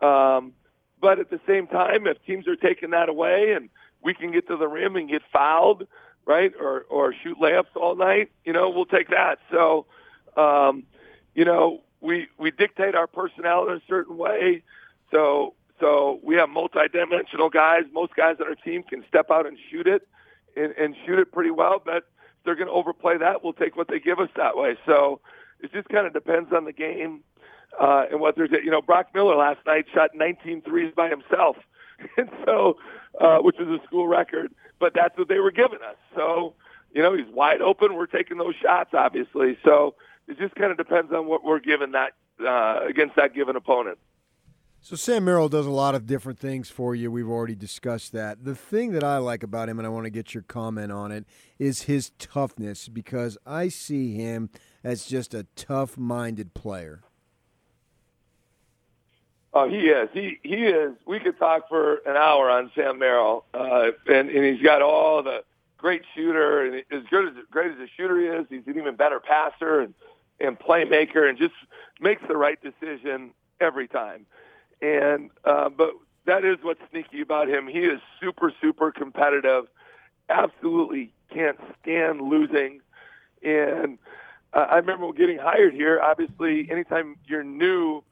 Um, 0.01 0.53
but 1.01 1.19
at 1.19 1.29
the 1.29 1.39
same 1.47 1.67
time, 1.67 2.07
if 2.07 2.23
teams 2.25 2.47
are 2.47 2.55
taking 2.55 2.91
that 2.91 3.09
away 3.09 3.53
and 3.53 3.69
we 4.01 4.13
can 4.13 4.31
get 4.31 4.47
to 4.47 4.57
the 4.57 4.67
rim 4.67 4.95
and 4.95 5.09
get 5.09 5.21
fouled, 5.31 5.87
right, 6.25 6.53
or 6.59 6.85
or 6.89 7.13
shoot 7.13 7.37
layups 7.39 7.75
all 7.75 7.95
night, 7.95 8.31
you 8.43 8.53
know, 8.53 8.69
we'll 8.69 8.85
take 8.85 9.09
that. 9.09 9.39
So, 9.51 9.85
um, 10.37 10.83
you 11.33 11.45
know, 11.45 11.81
we 12.01 12.27
we 12.37 12.51
dictate 12.51 12.95
our 12.95 13.07
personnel 13.07 13.67
in 13.67 13.73
a 13.75 13.81
certain 13.87 14.17
way. 14.17 14.63
So 15.11 15.53
so 15.79 16.19
we 16.23 16.35
have 16.35 16.49
multi-dimensional 16.49 17.49
guys. 17.49 17.83
Most 17.91 18.15
guys 18.15 18.37
on 18.39 18.47
our 18.47 18.55
team 18.55 18.83
can 18.83 19.03
step 19.09 19.29
out 19.29 19.45
and 19.45 19.57
shoot 19.69 19.87
it, 19.87 20.07
and, 20.55 20.73
and 20.73 20.95
shoot 21.05 21.19
it 21.19 21.31
pretty 21.31 21.51
well. 21.51 21.81
But 21.83 21.97
if 21.97 22.03
they're 22.45 22.55
going 22.55 22.67
to 22.67 22.73
overplay 22.73 23.17
that, 23.17 23.43
we'll 23.43 23.53
take 23.53 23.75
what 23.75 23.87
they 23.87 23.99
give 23.99 24.19
us 24.19 24.29
that 24.37 24.55
way. 24.55 24.77
So 24.85 25.19
it 25.59 25.73
just 25.73 25.89
kind 25.89 26.07
of 26.07 26.13
depends 26.13 26.53
on 26.53 26.65
the 26.65 26.71
game 26.71 27.21
uh, 27.79 28.05
and 28.11 28.19
what 28.19 28.35
they're. 28.35 28.47
You 28.63 28.71
know, 28.71 28.81
Brock 28.81 29.07
Miller 29.13 29.35
last 29.35 29.59
night 29.65 29.85
shot 29.93 30.11
19 30.13 30.61
threes 30.61 30.93
by 30.95 31.09
himself, 31.09 31.57
and 32.17 32.29
so 32.45 32.77
uh, 33.19 33.39
which 33.39 33.59
is 33.59 33.67
a 33.67 33.79
school 33.85 34.07
record. 34.07 34.53
But 34.79 34.93
that's 34.93 35.17
what 35.17 35.29
they 35.29 35.39
were 35.39 35.51
giving 35.51 35.79
us. 35.81 35.95
So 36.15 36.55
you 36.95 37.03
know, 37.03 37.13
he's 37.15 37.27
wide 37.31 37.61
open. 37.61 37.93
We're 37.93 38.07
taking 38.07 38.37
those 38.37 38.55
shots, 38.55 38.91
obviously. 38.93 39.57
So 39.63 39.95
it 40.27 40.39
just 40.39 40.55
kind 40.55 40.71
of 40.71 40.77
depends 40.77 41.11
on 41.11 41.27
what 41.27 41.43
we're 41.43 41.59
given 41.59 41.91
that 41.91 42.13
uh, 42.39 42.85
against 42.87 43.17
that 43.17 43.35
given 43.35 43.55
opponent. 43.55 43.99
So 44.79 44.95
Sam 44.95 45.25
Merrill 45.25 45.49
does 45.49 45.65
a 45.65 45.71
lot 45.71 45.95
of 45.95 46.05
different 46.05 46.39
things 46.39 46.69
for 46.69 46.95
you. 46.95 47.11
We've 47.11 47.27
already 47.27 47.55
discussed 47.55 48.11
that. 48.13 48.45
The 48.45 48.55
thing 48.55 48.91
that 48.91 49.03
I 49.03 49.17
like 49.17 49.41
about 49.43 49.67
him, 49.67 49.79
and 49.79 49.85
I 49.85 49.89
want 49.89 50.05
to 50.05 50.11
get 50.11 50.33
your 50.33 50.43
comment 50.43 50.91
on 50.91 51.11
it, 51.11 51.25
is 51.57 51.83
his 51.83 52.11
toughness 52.19 52.87
because 52.87 53.37
I 53.45 53.67
see 53.67 54.13
him 54.13 54.51
as 54.83 55.05
just 55.05 55.33
a 55.33 55.47
tough-minded 55.55 56.53
player. 56.53 57.01
Oh, 59.57 59.69
he 59.69 59.87
is. 59.87 60.09
He 60.13 60.37
he 60.43 60.65
is. 60.65 60.91
We 61.07 61.19
could 61.19 61.39
talk 61.39 61.69
for 61.69 61.95
an 62.05 62.17
hour 62.17 62.49
on 62.49 62.71
Sam 62.75 62.99
Merrill, 62.99 63.45
uh, 63.53 63.91
and 64.05 64.29
and 64.29 64.45
he's 64.45 64.61
got 64.61 64.81
all 64.81 65.23
the 65.23 65.45
great 65.77 66.01
shooter, 66.13 66.65
and 66.65 66.83
as 66.91 67.03
good 67.09 67.29
as 67.29 67.33
great 67.49 67.71
as 67.71 67.77
a 67.79 67.87
shooter 67.95 68.19
he 68.19 68.27
is, 68.27 68.45
he's 68.49 68.67
an 68.67 68.77
even 68.77 68.95
better 68.95 69.21
passer 69.21 69.79
and 69.79 69.93
and 70.41 70.59
playmaker, 70.59 71.29
and 71.29 71.37
just 71.37 71.53
makes 72.01 72.21
the 72.27 72.35
right 72.35 72.59
decision 72.61 73.31
every 73.61 73.87
time. 73.87 74.25
And 74.81 75.29
uh, 75.45 75.69
but 75.69 75.91
that 76.25 76.43
is 76.43 76.57
what's 76.61 76.81
sneaky 76.91 77.21
about 77.21 77.47
him. 77.47 77.65
He 77.67 77.79
is 77.79 78.01
super 78.19 78.51
super 78.61 78.91
competitive. 78.91 79.67
Absolutely 80.27 81.13
can't 81.33 81.57
stand 81.81 82.19
losing. 82.19 82.81
And 83.41 83.99
uh, 84.51 84.67
I 84.69 84.75
remember 84.77 85.13
getting 85.13 85.37
hired 85.37 85.73
here. 85.73 86.01
Obviously, 86.01 86.69
anytime 86.69 87.15
you're 87.25 87.43
new 87.43 88.03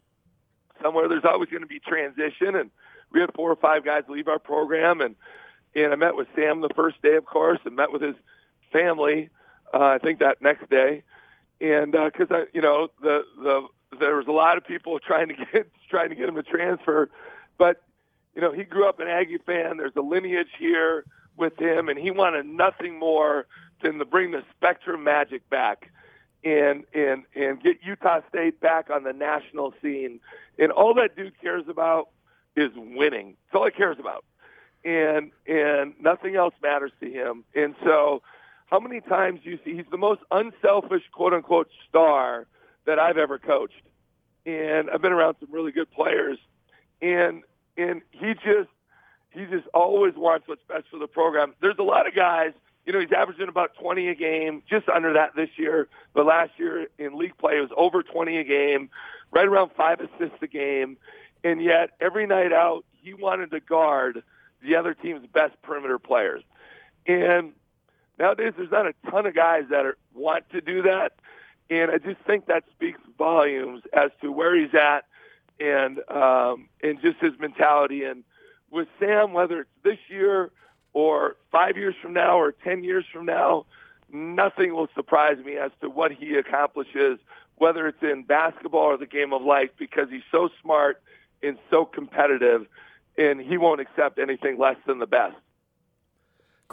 somewhere, 0.84 1.08
there's 1.08 1.26
always 1.26 1.50
going 1.50 1.64
to 1.64 1.68
be 1.68 1.80
transition. 1.80 2.56
And 2.56 2.70
we 3.12 3.22
had 3.22 3.34
four 3.34 3.52
or 3.52 3.56
five 3.56 3.86
guys 3.86 4.04
leave 4.08 4.28
our 4.28 4.40
program, 4.40 5.02
and 5.02 5.16
and 5.76 5.92
I 5.92 5.96
met 5.96 6.16
with 6.16 6.28
Sam 6.36 6.62
the 6.62 6.70
first 6.76 7.02
day, 7.02 7.16
of 7.16 7.26
course, 7.26 7.60
and 7.66 7.76
met 7.76 7.92
with 7.92 8.02
his 8.02 8.16
family. 8.72 9.30
Uh, 9.74 9.86
I 9.86 9.98
think 9.98 10.20
that 10.20 10.42
next 10.42 10.70
day, 10.70 11.04
and 11.60 11.92
because 11.92 12.30
uh, 12.30 12.36
I, 12.36 12.46
you 12.54 12.62
know, 12.62 12.90
the 13.02 13.22
the 13.42 13.68
there 14.00 14.16
was 14.16 14.28
a 14.28 14.32
lot 14.32 14.58
of 14.58 14.66
people 14.66 15.00
trying 15.06 15.30
to 15.30 15.36
get 15.36 15.72
trying 15.90 16.10
to 16.10 16.16
get 16.16 16.28
him 16.28 16.36
to 16.36 16.44
transfer, 16.44 17.10
but 17.58 17.82
you 18.36 18.42
know 18.42 18.52
he 18.52 18.64
grew 18.64 18.88
up 18.88 19.00
an 19.00 19.08
Aggie 19.08 19.40
fan. 19.46 19.78
There's 19.78 19.96
a 19.96 20.02
lineage 20.02 20.50
here 20.60 21.06
with 21.38 21.60
him, 21.60 21.90
and 21.90 21.98
he 21.98 22.12
wanted 22.12 22.46
nothing 22.46 23.00
more 23.00 23.48
than 23.82 23.98
to 24.00 24.06
bring 24.06 24.32
the 24.32 24.44
Spectrum 24.56 25.04
Magic 25.04 25.50
back 25.50 25.92
and 26.44 26.84
and 26.94 27.24
and 27.36 27.62
get 27.62 27.78
Utah 27.84 28.22
State 28.30 28.60
back 28.60 28.90
on 28.90 29.04
the 29.04 29.14
national 29.14 29.74
scene. 29.82 30.20
And 30.60 30.72
all 30.72 30.94
that 30.96 31.16
dude 31.16 31.40
cares 31.42 31.66
about 31.68 32.10
is 32.56 32.72
winning. 32.76 33.36
That's 33.46 33.60
all 33.60 33.66
he 33.66 33.72
cares 33.72 33.98
about, 34.00 34.26
and 34.84 35.32
and 35.48 35.94
nothing 36.00 36.36
else 36.36 36.54
matters 36.62 36.92
to 37.02 37.10
him. 37.10 37.44
And 37.56 37.76
so, 37.84 38.22
how 38.68 38.80
many 38.80 39.02
times 39.02 39.42
do 39.44 39.50
you 39.50 39.60
see 39.66 39.76
he's 39.76 39.86
the 39.90 39.98
most 39.98 40.22
unselfish 40.32 41.04
quote 41.12 41.34
unquote 41.34 41.70
star 41.90 42.48
that 42.86 43.00
I've 43.00 43.18
ever 43.18 43.40
coached. 43.40 43.82
And 44.46 44.90
I've 44.90 45.02
been 45.02 45.14
around 45.14 45.38
some 45.40 45.50
really 45.52 45.72
good 45.72 45.92
players. 45.92 46.38
And 47.02 47.44
and 47.78 48.02
he 48.12 48.34
just 48.34 48.70
he 49.32 49.46
just 49.46 49.68
always 49.74 50.14
wants 50.16 50.48
what's 50.48 50.62
best 50.68 50.86
for 50.92 51.00
the 51.00 51.08
program. 51.08 51.54
There's 51.62 51.78
a 51.80 51.84
lot 51.84 52.08
of 52.08 52.16
guys, 52.16 52.52
you 52.86 52.94
know, 52.94 53.00
he's 53.00 53.12
averaging 53.12 53.48
about 53.48 53.76
20 53.80 54.10
a 54.10 54.16
game, 54.16 54.62
just 54.70 54.90
under 54.90 55.14
that 55.14 55.36
this 55.36 55.50
year. 55.58 55.88
But 56.14 56.26
last 56.26 56.52
year 56.58 56.88
in 56.98 57.18
league 57.18 57.38
play, 57.38 57.58
it 57.58 57.62
was 57.62 57.72
over 57.78 58.04
20 58.04 58.38
a 58.38 58.44
game, 58.44 58.90
right 59.32 59.48
around 59.48 59.72
five 59.76 60.00
assists 60.00 60.38
a 60.42 60.48
game. 60.48 60.98
And 61.44 61.62
yet, 61.62 61.92
every 62.00 62.28
night 62.28 62.54
out, 62.54 62.86
he 63.02 63.14
wanted 63.14 63.52
to 63.52 63.60
guard 63.60 64.24
the 64.62 64.76
other 64.76 64.94
team's 64.94 65.26
best 65.28 65.62
perimeter 65.62 66.00
players. 66.00 66.44
And 67.06 67.54
nowadays, 68.18 68.54
there's 68.58 68.72
not 68.72 68.88
a 68.88 68.94
ton 69.10 69.26
of 69.26 69.36
guys 69.36 69.64
that 69.70 69.86
are, 69.86 69.98
want 70.14 70.50
to 70.52 70.62
do 70.62 70.84
that. 70.84 71.14
And 71.70 71.92
I 71.92 71.98
just 71.98 72.20
think 72.26 72.48
that 72.48 72.64
speaks 72.72 73.00
volumes 73.18 73.84
as 73.94 74.12
to 74.22 74.32
where 74.32 74.56
he's 74.56 74.74
at 74.74 75.06
and 75.60 76.00
um, 76.10 76.70
and 76.82 77.02
just 77.02 77.20
his 77.20 77.34
mentality. 77.40 78.04
And 78.04 78.24
with 78.70 78.88
Sam, 79.00 79.34
whether 79.34 79.62
it's 79.62 79.70
this 79.84 79.98
year 80.10 80.52
or 80.94 81.36
five 81.52 81.76
years 81.78 81.96
from 82.02 82.14
now 82.14 82.40
or 82.40 82.52
ten 82.52 82.84
years 82.84 83.06
from 83.12 83.26
now, 83.26 83.66
nothing 84.12 84.74
will 84.74 84.88
surprise 84.96 85.38
me 85.44 85.58
as 85.58 85.72
to 85.82 85.90
what 85.90 86.12
he 86.12 86.36
accomplishes, 86.36 87.20
whether 87.56 87.88
it's 87.88 88.02
in 88.02 88.24
basketball 88.24 88.86
or 88.86 88.98
the 88.98 89.08
game 89.08 89.34
of 89.34 89.42
life, 89.42 89.70
because 89.78 90.10
he's 90.10 90.24
so 90.32 90.50
smart 90.62 91.02
and 91.42 91.58
so 91.70 91.86
competitive, 91.86 92.68
and 93.18 93.42
he 93.42 93.58
won't 93.58 93.82
accept 93.82 94.20
anything 94.20 94.58
less 94.58 94.78
than 94.88 95.00
the 95.00 95.08
best. 95.08 95.36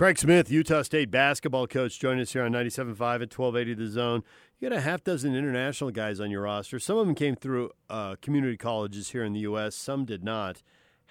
Craig 0.00 0.18
Smith, 0.18 0.50
Utah 0.50 0.82
State 0.82 1.10
basketball 1.10 1.66
coach, 1.66 1.98
joining 1.98 2.22
us 2.22 2.32
here 2.32 2.44
on 2.44 2.52
97.5 2.52 2.90
at 2.90 3.38
1280 3.38 3.74
The 3.74 3.86
Zone. 3.86 4.22
You 4.58 4.70
got 4.70 4.78
a 4.78 4.80
half 4.80 5.04
dozen 5.04 5.34
international 5.34 5.90
guys 5.90 6.20
on 6.20 6.30
your 6.30 6.42
roster. 6.42 6.78
Some 6.78 6.96
of 6.96 7.06
them 7.06 7.14
came 7.14 7.34
through 7.34 7.70
uh, 7.90 8.16
community 8.22 8.56
colleges 8.56 9.10
here 9.10 9.24
in 9.24 9.32
the 9.32 9.40
U.S., 9.40 9.74
some 9.74 10.04
did 10.04 10.24
not. 10.24 10.62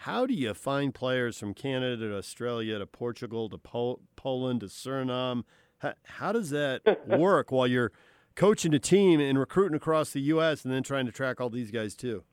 How 0.03 0.25
do 0.25 0.33
you 0.33 0.53
find 0.53 0.95
players 0.95 1.37
from 1.37 1.53
Canada 1.53 1.97
to 2.07 2.15
Australia 2.15 2.79
to 2.79 2.85
Portugal 2.85 3.49
to 3.49 3.57
Pol- 3.57 3.99
Poland 4.15 4.61
to 4.61 4.67
Suriname? 4.67 5.43
How, 5.79 5.93
how 6.05 6.31
does 6.31 6.51
that 6.51 6.99
work 7.05 7.51
while 7.51 7.67
you're 7.67 7.91
coaching 8.33 8.73
a 8.73 8.79
team 8.79 9.19
and 9.19 9.37
recruiting 9.37 9.75
across 9.75 10.11
the 10.11 10.21
U.S. 10.21 10.63
and 10.63 10.73
then 10.73 10.83
trying 10.83 11.05
to 11.05 11.11
track 11.11 11.41
all 11.41 11.49
these 11.49 11.69
guys 11.69 11.95
too? 11.95 12.23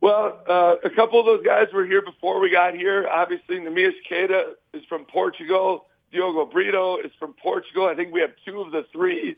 Well, 0.00 0.40
uh, 0.48 0.76
a 0.84 0.90
couple 0.90 1.18
of 1.18 1.26
those 1.26 1.44
guys 1.44 1.66
were 1.74 1.84
here 1.84 2.02
before 2.02 2.38
we 2.38 2.48
got 2.48 2.74
here. 2.74 3.08
Obviously, 3.08 3.56
Neemias 3.56 3.94
Queta 4.06 4.52
is 4.72 4.84
from 4.88 5.04
Portugal. 5.04 5.86
Diogo 6.12 6.46
Brito 6.46 6.98
is 6.98 7.10
from 7.18 7.32
Portugal. 7.42 7.88
I 7.88 7.96
think 7.96 8.14
we 8.14 8.20
have 8.20 8.34
two 8.46 8.60
of 8.60 8.70
the 8.70 8.86
three 8.92 9.34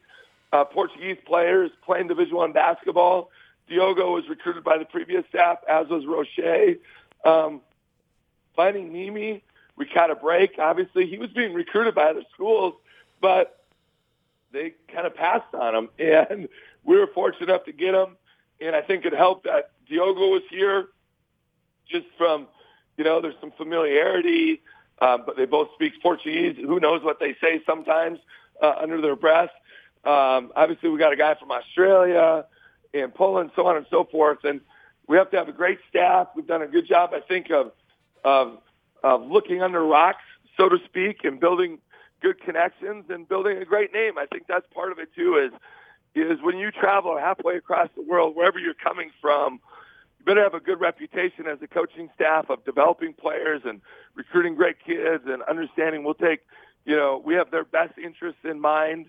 uh, 0.53 0.65
Portuguese 0.65 1.17
players 1.27 1.71
playing 1.83 2.09
Division 2.09 2.37
One 2.37 2.53
basketball. 2.53 3.31
Diogo 3.69 4.13
was 4.13 4.29
recruited 4.29 4.65
by 4.65 4.79
the 4.79 4.85
previous 4.85 5.25
staff, 5.29 5.59
as 5.69 5.89
was 5.89 6.05
Roche. 6.07 6.77
Um, 7.25 7.61
finding 8.55 8.93
Nimi, 8.93 9.43
we 9.77 9.87
caught 9.87 10.11
a 10.11 10.15
break. 10.15 10.59
Obviously, 10.59 11.07
he 11.07 11.19
was 11.19 11.31
being 11.31 11.53
recruited 11.53 11.95
by 11.95 12.05
other 12.05 12.23
schools, 12.33 12.75
but 13.21 13.65
they 14.53 14.75
kind 14.93 15.07
of 15.07 15.15
passed 15.15 15.55
on 15.55 15.75
him, 15.75 15.89
and 15.99 16.49
we 16.85 16.97
were 16.97 17.09
fortunate 17.09 17.51
enough 17.51 17.65
to 17.65 17.73
get 17.73 17.95
him. 17.95 18.17
And 18.61 18.75
I 18.75 18.81
think 18.81 19.05
it 19.05 19.13
helped 19.13 19.45
that 19.45 19.71
Diogo 19.89 20.29
was 20.29 20.43
here 20.49 20.89
just 21.89 22.07
from, 22.17 22.47
you 22.97 23.05
know, 23.05 23.21
there's 23.21 23.35
some 23.41 23.53
familiarity, 23.53 24.63
uh, 25.01 25.19
but 25.19 25.37
they 25.37 25.45
both 25.45 25.69
speak 25.75 25.93
Portuguese. 26.03 26.57
Who 26.57 26.81
knows 26.81 27.03
what 27.03 27.21
they 27.21 27.37
say 27.41 27.61
sometimes 27.67 28.19
uh, 28.63 28.75
under 28.81 29.01
their 29.03 29.17
breath. 29.17 29.51
Um, 30.05 30.53
obviously, 30.57 30.89
we 30.89 30.99
got 30.99 31.13
a 31.13 31.17
guy 31.17 31.35
from 31.35 31.51
Australia 31.51 32.47
and 33.01 33.15
Poland, 33.15 33.51
so 33.55 33.67
on 33.67 33.77
and 33.77 33.87
so 33.91 34.05
forth. 34.05 34.39
And 34.45 34.61
we 35.07 35.17
have 35.17 35.31
to 35.31 35.37
have 35.37 35.49
a 35.49 35.53
great 35.53 35.79
staff. 35.89 36.29
We've 36.35 36.47
done 36.47 36.63
a 36.63 36.67
good 36.67 36.87
job, 36.87 37.11
I 37.15 37.21
think, 37.21 37.51
of, 37.51 37.73
of, 38.25 38.59
of 39.03 39.27
looking 39.31 39.63
under 39.63 39.83
rocks, 39.85 40.23
so 40.57 40.69
to 40.69 40.79
speak, 40.85 41.25
and 41.25 41.39
building 41.39 41.79
good 42.21 42.41
connections 42.41 43.05
and 43.09 43.29
building 43.29 43.59
a 43.59 43.65
great 43.65 43.93
name. 43.93 44.19
I 44.19 44.27
think 44.27 44.47
that's 44.49 44.67
part 44.73 44.93
of 44.93 44.99
it 44.99 45.15
too. 45.15 45.37
Is 45.37 45.53
is 46.17 46.39
when 46.43 46.57
you 46.57 46.71
travel 46.71 47.19
halfway 47.19 47.57
across 47.57 47.89
the 47.95 48.03
world, 48.03 48.35
wherever 48.35 48.59
you're 48.59 48.75
coming 48.75 49.11
from, 49.21 49.61
you 50.19 50.25
better 50.25 50.43
have 50.43 50.55
a 50.55 50.61
good 50.61 50.81
reputation 50.81 51.47
as 51.47 51.59
a 51.61 51.67
coaching 51.67 52.09
staff 52.15 52.49
of 52.49 52.65
developing 52.65 53.13
players 53.13 53.61
and 53.65 53.83
recruiting 54.15 54.55
great 54.55 54.77
kids 54.85 55.25
and 55.27 55.43
understanding 55.43 56.05
we'll 56.05 56.15
take, 56.15 56.41
you 56.87 56.97
know, 56.97 57.23
we 57.23 57.35
have 57.35 57.51
their 57.51 57.65
best 57.65 57.99
interests 57.99 58.41
in 58.45 58.61
mind. 58.61 59.07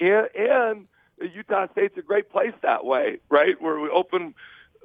And, 0.00 0.28
and 0.36 0.86
Utah 1.20 1.66
State's 1.72 1.96
a 1.96 2.02
great 2.02 2.30
place 2.30 2.54
that 2.62 2.84
way, 2.84 3.18
right? 3.28 3.60
Where 3.60 3.78
we 3.80 3.88
open 3.88 4.34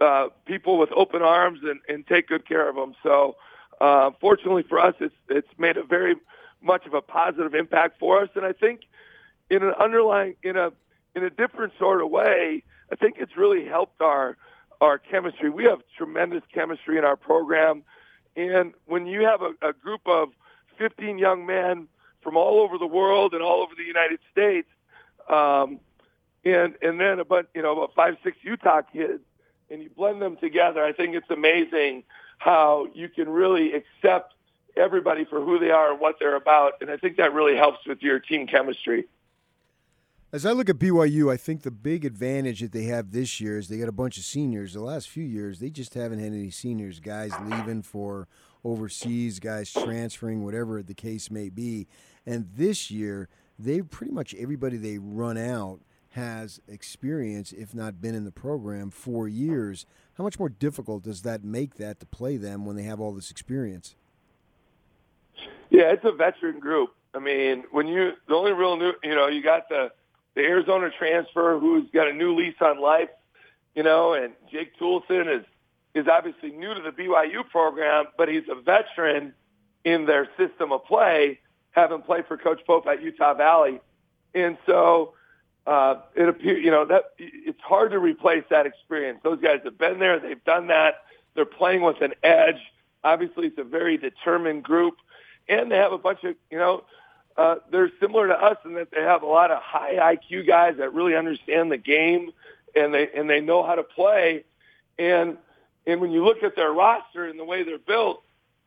uh, 0.02 0.30
people 0.46 0.78
with 0.78 0.90
open 0.96 1.22
arms 1.22 1.60
and, 1.64 1.80
and 1.88 2.06
take 2.08 2.28
good 2.28 2.48
care 2.48 2.70
of 2.70 2.76
them. 2.76 2.96
So, 3.04 3.36
uh, 3.82 4.12
fortunately 4.20 4.64
for 4.64 4.80
us, 4.80 4.96
it's 5.00 5.16
it's 5.30 5.48
made 5.58 5.78
a 5.78 5.84
very 5.84 6.16
much 6.62 6.86
of 6.86 6.94
a 6.94 7.02
positive 7.02 7.56
impact 7.56 8.00
for 8.00 8.22
us. 8.22 8.30
And 8.36 8.46
I 8.46 8.54
think 8.54 8.82
in 9.50 9.64
an 9.64 9.74
underlying 9.80 10.36
in 10.44 10.58
a 10.58 10.72
in 11.16 11.24
a 11.24 11.30
different 11.30 11.74
sort 11.80 12.02
of 12.02 12.10
way, 12.10 12.64
I 12.92 12.96
think 12.96 13.16
it's 13.20 13.36
really 13.36 13.66
helped 13.66 14.02
our 14.02 14.38
our 14.82 14.98
chemistry. 14.98 15.50
We 15.50 15.66
have 15.66 15.82
tremendous 15.98 16.44
chemistry 16.54 16.98
in 16.98 17.04
our 17.04 17.18
program, 17.18 17.84
and 18.36 18.74
when 18.86 19.08
you 19.08 19.26
have 19.26 19.42
a, 19.42 19.54
a 19.62 19.74
group 19.74 20.02
of 20.06 20.30
15 20.78 21.18
young 21.18 21.46
men 21.46 21.88
from 22.22 22.38
all 22.38 22.62
over 22.62 22.78
the 22.78 22.88
world 22.88 23.34
and 23.34 23.42
all 23.42 23.62
over 23.62 23.74
the 23.76 23.84
United 23.84 24.20
States, 24.32 24.68
um, 25.30 25.80
and 26.46 26.76
and 26.82 27.00
then 27.00 27.20
a 27.20 27.26
bunch, 27.26 27.48
you 27.54 27.62
know, 27.62 27.74
about 27.74 27.94
five 27.96 28.18
six 28.24 28.38
Utah 28.42 28.82
kids, 28.82 29.22
and 29.70 29.82
you 29.82 29.90
blend 29.90 30.22
them 30.22 30.38
together, 30.38 30.84
I 30.84 30.94
think 30.94 31.16
it's 31.16 31.30
amazing 31.30 32.04
how 32.38 32.88
you 32.94 33.10
can 33.10 33.30
really 33.30 33.74
accept 33.74 34.34
everybody 34.78 35.26
for 35.26 35.44
who 35.44 35.60
they 35.60 35.72
are 35.72 35.92
and 35.92 36.00
what 36.00 36.16
they're 36.20 36.36
about, 36.36 36.74
and 36.82 36.90
I 36.90 36.98
think 36.98 37.18
that 37.18 37.34
really 37.34 37.56
helps 37.56 37.86
with 37.86 38.02
your 38.02 38.20
team 38.20 38.48
chemistry. 38.48 39.06
As 40.32 40.46
I 40.46 40.52
look 40.52 40.70
at 40.70 40.78
BYU, 40.78 41.34
I 41.34 41.38
think 41.38 41.64
the 41.64 41.72
big 41.72 42.06
advantage 42.06 42.60
that 42.60 42.72
they 42.72 42.84
have 42.84 43.12
this 43.12 43.42
year 43.42 43.58
is 43.58 43.68
they 43.68 43.80
got 43.80 43.90
a 43.90 43.92
bunch 43.92 44.16
of 44.20 44.24
seniors. 44.24 44.74
The 44.74 44.82
last 44.82 45.10
few 45.10 45.24
years, 45.24 45.60
they 45.60 45.72
just 45.72 45.96
haven't 45.96 46.20
had 46.20 46.34
any 46.34 46.52
seniors, 46.52 47.00
guys 47.00 47.32
leaving 47.46 47.82
for 47.82 48.28
overseas, 48.64 49.40
guys 49.40 49.74
transferring, 49.74 50.46
whatever 50.46 50.84
the 50.84 50.94
case 50.94 51.32
may 51.32 51.50
be. 51.50 51.88
And 52.28 52.48
this 52.56 52.92
year, 52.92 53.28
they 53.58 53.82
pretty 53.82 54.12
much 54.12 54.36
everybody 54.36 54.78
they 54.78 55.00
run 55.00 55.36
out 55.36 55.80
has 56.12 56.60
experience, 56.68 57.52
if 57.52 57.76
not 57.76 58.02
been 58.02 58.16
in 58.16 58.26
the 58.26 58.32
program 58.32 58.90
for 58.90 59.28
years. 59.28 59.86
How 60.18 60.24
much 60.24 60.40
more 60.40 60.50
difficult 60.50 61.04
does 61.04 61.22
that 61.22 61.44
make 61.44 61.76
that 61.76 62.00
to 62.00 62.06
play 62.06 62.38
them 62.38 62.66
when 62.66 62.76
they 62.76 62.84
have 62.84 63.00
all 63.00 63.14
this 63.14 63.32
experience? 63.32 63.96
Yeah, 65.70 65.92
it's 65.92 66.04
a 66.04 66.12
veteran 66.12 66.60
group. 66.60 66.94
I 67.14 67.20
mean, 67.20 67.64
when 67.72 67.88
you 67.88 68.12
the 68.28 68.36
only 68.36 68.52
real 68.52 68.78
new, 68.78 68.94
you 69.04 69.16
know, 69.16 69.28
you 69.28 69.42
got 69.42 69.70
the 69.70 69.92
the 70.36 70.42
Arizona 70.42 70.90
transfer 70.98 71.60
who's 71.60 71.90
got 71.92 72.08
a 72.08 72.14
new 72.14 72.36
lease 72.36 72.56
on 72.62 72.80
life, 72.80 73.10
you 73.76 73.84
know, 73.84 74.14
and 74.14 74.34
Jake 74.52 74.78
Toolson 74.80 75.40
is 75.40 75.46
is 75.96 76.08
obviously 76.08 76.52
new 76.52 76.74
to 76.74 76.82
the 76.82 76.92
BYU 76.92 77.48
program, 77.50 78.06
but 78.18 78.30
he's 78.30 78.44
a 78.50 78.56
veteran 78.56 79.34
in 79.84 80.06
their 80.06 80.28
system 80.38 80.72
of 80.72 80.86
play, 80.86 81.40
having 81.72 82.02
played 82.02 82.28
for 82.28 82.38
Coach 82.38 82.62
Pope 82.66 82.86
at 82.88 83.02
Utah 83.02 83.34
Valley, 83.34 83.80
and 84.34 84.58
so 84.66 85.14
uh, 85.70 86.02
it 86.16 86.28
appears, 86.28 86.66
you 86.66 86.72
know, 86.72 86.84
that 86.86 87.12
it's 87.20 87.62
hard 87.62 87.92
to 87.92 88.00
replace 88.00 88.44
that 88.50 88.66
experience. 88.66 89.20
Those 89.24 89.40
guys 89.40 89.60
have 89.64 89.78
been 89.78 90.00
there; 90.00 90.20
they've 90.20 90.44
done 90.44 90.68
that. 90.68 91.04
They're 91.36 91.46
playing 91.46 91.84
with 91.84 92.02
an 92.02 92.14
edge. 92.24 92.60
Obviously, 93.04 93.48
it's 93.48 93.58
a 93.60 93.64
very 93.64 93.98
determined 93.98 94.64
group, 94.64 94.96
and 95.48 95.72
they 95.72 95.78
have 95.78 95.92
a 95.92 95.98
bunch 96.00 96.24
of, 96.24 96.36
you 96.50 96.58
know, 96.58 96.84
uh, 97.38 97.56
they're 97.72 97.92
similar 98.00 98.28
to 98.28 98.34
us 98.34 98.58
in 98.66 98.74
that 98.74 98.90
they 98.90 99.02
have 99.02 99.22
a 99.22 99.28
lot 99.28 99.52
of 99.52 99.62
high 99.62 100.16
IQ 100.16 100.48
guys 100.48 100.78
that 100.80 100.92
really 100.94 101.16
understand 101.16 101.72
the 101.72 101.78
game 101.78 102.32
and 102.76 102.92
they 102.92 103.08
and 103.16 103.30
they 103.30 103.40
know 103.40 103.64
how 103.64 103.76
to 103.76 103.84
play. 103.84 104.46
And 104.98 105.38
and 105.86 106.02
when 106.02 106.12
you 106.12 106.26
look 106.26 106.42
at 106.42 106.56
their 106.56 106.72
roster 106.72 107.26
and 107.26 107.40
the 107.40 107.46
way 107.46 107.64
they're 107.64 107.78
built, 107.78 108.24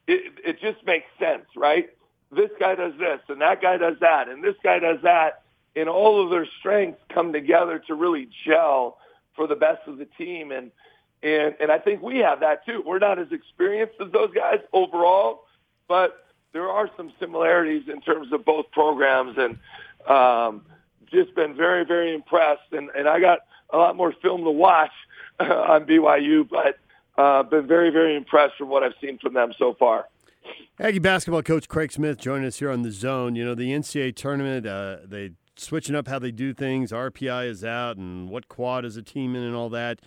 it, 0.07 0.33
it 0.45 0.61
just 0.61 0.87
makes 0.87 1.07
sense, 1.19 1.47
right? 1.57 1.91
This 2.31 2.51
guy 2.59 2.77
does 2.77 2.95
this, 2.99 3.21
and 3.29 3.41
that 3.41 3.61
guy 3.61 3.77
does 3.77 3.97
that, 4.01 4.29
and 4.29 4.43
this 4.43 4.57
guy 4.63 4.79
does 4.79 4.99
that, 5.03 5.42
and 5.75 5.89
all 5.89 6.23
of 6.23 6.31
their 6.31 6.47
strengths 6.59 7.01
come 7.13 7.33
together 7.33 7.79
to 7.87 7.95
really 7.95 8.29
gel 8.47 8.99
for 9.35 9.47
the 9.47 9.57
best 9.57 9.87
of 9.87 9.99
the 9.99 10.05
team. 10.05 10.53
And 10.53 10.71
and 11.23 11.55
and 11.61 11.71
I 11.71 11.79
think 11.79 12.03
we 12.03 12.19
have 12.19 12.41
that 12.41 12.65
too. 12.67 12.83
We're 12.85 12.99
not 12.99 13.19
as 13.19 13.33
experienced 13.33 13.95
as 14.05 14.13
those 14.13 14.33
guys 14.35 14.61
overall, 14.73 15.45
but 15.89 16.23
there 16.53 16.69
are 16.69 16.91
some 16.97 17.13
similarities 17.19 17.89
in 17.89 18.01
terms 18.01 18.33
of 18.33 18.45
both 18.45 18.71
programs, 18.73 19.39
and 19.39 19.59
um, 20.09 20.67
just 21.11 21.35
been 21.35 21.55
very, 21.57 21.85
very 21.85 22.15
impressed. 22.15 22.73
And, 22.73 22.91
and 22.97 23.09
I 23.09 23.21
got 23.21 23.41
a 23.71 23.77
lot 23.77 23.97
more 23.97 24.13
film 24.23 24.45
to 24.45 24.51
watch 24.51 24.91
uh, 25.41 25.45
on 25.45 25.87
BYU, 25.87 26.49
but 26.49 26.79
uh, 27.21 27.43
been 27.45 27.67
very, 27.67 27.91
very 27.91 28.17
impressed 28.17 28.57
from 28.57 28.69
what 28.69 28.83
I've 28.83 28.95
seen 29.01 29.19
from 29.19 29.35
them 29.35 29.53
so 29.59 29.75
far. 29.79 30.07
Aggie 30.81 30.99
basketball 30.99 31.43
coach 31.43 31.69
Craig 31.69 31.93
Smith 31.93 32.19
joining 32.19 32.47
us 32.47 32.59
here 32.59 32.71
on 32.71 32.83
the 32.83 32.91
Zone. 32.91 33.37
You 33.37 33.45
know 33.45 33.55
the 33.55 33.71
NCAA 33.71 34.17
tournament, 34.17 34.67
uh, 34.67 34.97
they 35.05 35.33
switching 35.63 35.95
up 35.95 36.09
how 36.09 36.19
they 36.19 36.31
do 36.31 36.53
things. 36.53 36.93
RPI 36.93 37.49
is 37.49 37.65
out, 37.65 37.97
and 37.97 38.29
what 38.29 38.49
quad 38.49 38.85
is 38.85 38.97
a 38.97 39.03
team 39.03 39.35
in, 39.35 39.43
and 39.43 39.55
all 39.55 39.69
that. 39.71 40.01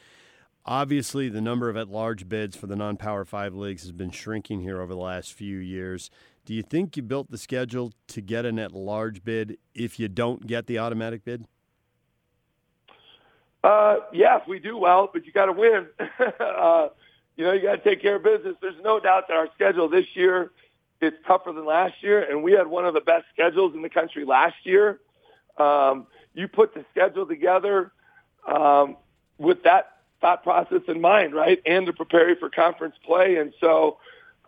Obviously, 0.66 1.30
the 1.30 1.42
number 1.42 1.70
of 1.70 1.78
at-large 1.78 2.28
bids 2.28 2.56
for 2.56 2.68
the 2.68 2.76
non-power 2.76 3.24
five 3.24 3.54
leagues 3.54 3.84
has 3.84 3.92
been 3.92 4.10
shrinking 4.10 4.62
here 4.62 4.82
over 4.82 4.94
the 4.94 5.00
last 5.00 5.34
few 5.34 5.58
years. 5.58 6.10
Do 6.46 6.54
you 6.54 6.64
think 6.64 6.98
you 6.98 7.04
built 7.04 7.30
the 7.30 7.38
schedule 7.38 7.94
to 8.08 8.22
get 8.22 8.46
an 8.46 8.58
at-large 8.58 9.24
bid 9.24 9.58
if 9.74 10.00
you 10.00 10.08
don't 10.08 10.48
get 10.48 10.66
the 10.68 10.80
automatic 10.80 11.24
bid? 11.24 11.46
Uh, 13.64 13.98
yeah, 14.14 14.38
if 14.38 14.48
we 14.48 14.60
do 14.60 14.78
well, 14.78 15.10
but 15.12 15.26
you 15.26 15.32
got 15.32 15.46
to 15.46 15.52
win. 15.52 15.88
uh, 16.40 16.90
you 17.36 17.44
know, 17.44 17.52
you 17.52 17.62
got 17.64 17.84
to 17.84 17.90
take 17.90 18.02
care 18.02 18.16
of 18.16 18.24
business. 18.24 18.56
There's 18.62 18.82
no 18.84 19.00
doubt 19.00 19.28
that 19.28 19.38
our 19.38 19.48
schedule 19.56 19.90
this 19.90 20.06
year 20.14 20.52
is 21.02 21.14
tougher 21.28 21.52
than 21.52 21.66
last 21.66 21.96
year, 22.02 22.22
and 22.30 22.44
we 22.44 22.54
had 22.54 22.68
one 22.68 22.86
of 22.86 22.94
the 22.94 23.02
best 23.02 23.26
schedules 23.34 23.74
in 23.74 23.82
the 23.82 23.90
country 23.90 24.26
last 24.26 24.56
year. 24.64 25.00
Um, 25.58 26.08
you 26.34 26.48
put 26.48 26.74
the 26.74 26.86
schedule 26.92 27.26
together 27.26 27.92
um, 28.48 28.98
with 29.38 29.64
that 29.64 29.98
thought 30.22 30.44
process 30.44 30.82
in 30.88 31.02
mind, 31.02 31.34
right, 31.34 31.62
and 31.66 31.86
to 31.86 31.94
prepare 31.94 32.30
you 32.30 32.36
for 32.36 32.50
conference 32.50 32.96
play. 33.06 33.38
And 33.38 33.54
so, 33.60 33.98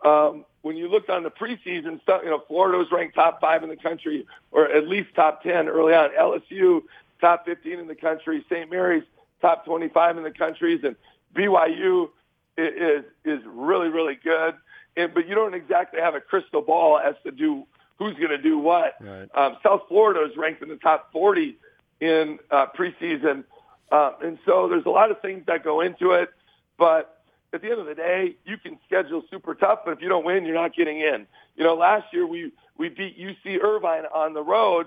um, 0.04 0.44
when 0.62 0.76
you 0.76 0.88
looked 0.88 1.08
on 1.08 1.22
the 1.22 1.30
preseason 1.30 2.02
stuff, 2.02 2.22
you 2.24 2.30
know, 2.30 2.42
Florida 2.46 2.78
was 2.78 2.88
ranked 2.90 3.14
top 3.14 3.40
five 3.40 3.62
in 3.62 3.68
the 3.68 3.76
country, 3.76 4.26
or 4.50 4.70
at 4.70 4.88
least 4.88 5.14
top 5.14 5.42
10 5.42 5.68
early 5.68 5.94
on. 5.94 6.10
LSU, 6.10 6.82
top 7.20 7.46
15 7.46 7.78
in 7.78 7.86
the 7.86 7.94
country. 7.94 8.44
St. 8.50 8.70
Mary's, 8.70 9.04
top 9.40 9.64
25 9.64 10.18
in 10.18 10.24
the 10.24 10.30
countries. 10.30 10.80
And 10.84 10.96
BYU 11.34 12.10
is, 12.56 13.04
is 13.24 13.40
really, 13.46 13.88
really 13.88 14.18
good. 14.22 14.54
And, 14.96 15.14
but 15.14 15.28
you 15.28 15.34
don't 15.34 15.54
exactly 15.54 16.00
have 16.00 16.14
a 16.14 16.20
crystal 16.20 16.60
ball 16.60 16.98
as 16.98 17.14
to 17.24 17.30
do 17.30 17.64
who's 17.98 18.14
going 18.14 18.30
to 18.30 18.38
do 18.38 18.58
what. 18.58 18.94
Right. 19.00 19.28
Um, 19.34 19.56
South 19.62 19.82
Florida 19.88 20.24
is 20.30 20.36
ranked 20.36 20.62
in 20.62 20.68
the 20.68 20.76
top 20.76 21.12
40 21.12 21.58
in 22.00 22.38
uh, 22.50 22.66
preseason. 22.76 23.44
Uh, 23.90 24.12
and 24.22 24.38
so 24.46 24.68
there's 24.68 24.86
a 24.86 24.90
lot 24.90 25.10
of 25.10 25.20
things 25.20 25.44
that 25.46 25.64
go 25.64 25.80
into 25.80 26.12
it. 26.12 26.30
But 26.78 27.22
at 27.52 27.62
the 27.62 27.70
end 27.70 27.80
of 27.80 27.86
the 27.86 27.94
day, 27.94 28.36
you 28.44 28.56
can 28.58 28.78
schedule 28.86 29.22
super 29.30 29.54
tough, 29.54 29.80
but 29.84 29.92
if 29.92 30.02
you 30.02 30.08
don't 30.08 30.24
win, 30.24 30.44
you're 30.44 30.54
not 30.54 30.74
getting 30.74 31.00
in. 31.00 31.26
You 31.56 31.64
know, 31.64 31.74
last 31.74 32.12
year 32.12 32.26
we 32.26 32.52
we 32.76 32.88
beat 32.88 33.18
UC 33.18 33.60
Irvine 33.62 34.04
on 34.14 34.34
the 34.34 34.42
road 34.42 34.86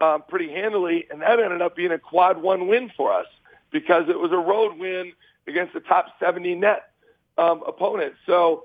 um, 0.00 0.22
pretty 0.28 0.50
handily, 0.50 1.06
and 1.10 1.20
that 1.20 1.38
ended 1.40 1.60
up 1.60 1.76
being 1.76 1.92
a 1.92 1.98
quad 1.98 2.40
one 2.40 2.68
win 2.68 2.90
for 2.96 3.12
us 3.12 3.26
because 3.70 4.08
it 4.08 4.18
was 4.18 4.32
a 4.32 4.36
road 4.36 4.78
win 4.78 5.12
against 5.46 5.74
the 5.74 5.80
top 5.80 6.06
70 6.20 6.54
net 6.54 6.90
um, 7.36 7.62
opponent. 7.66 8.14
So 8.26 8.64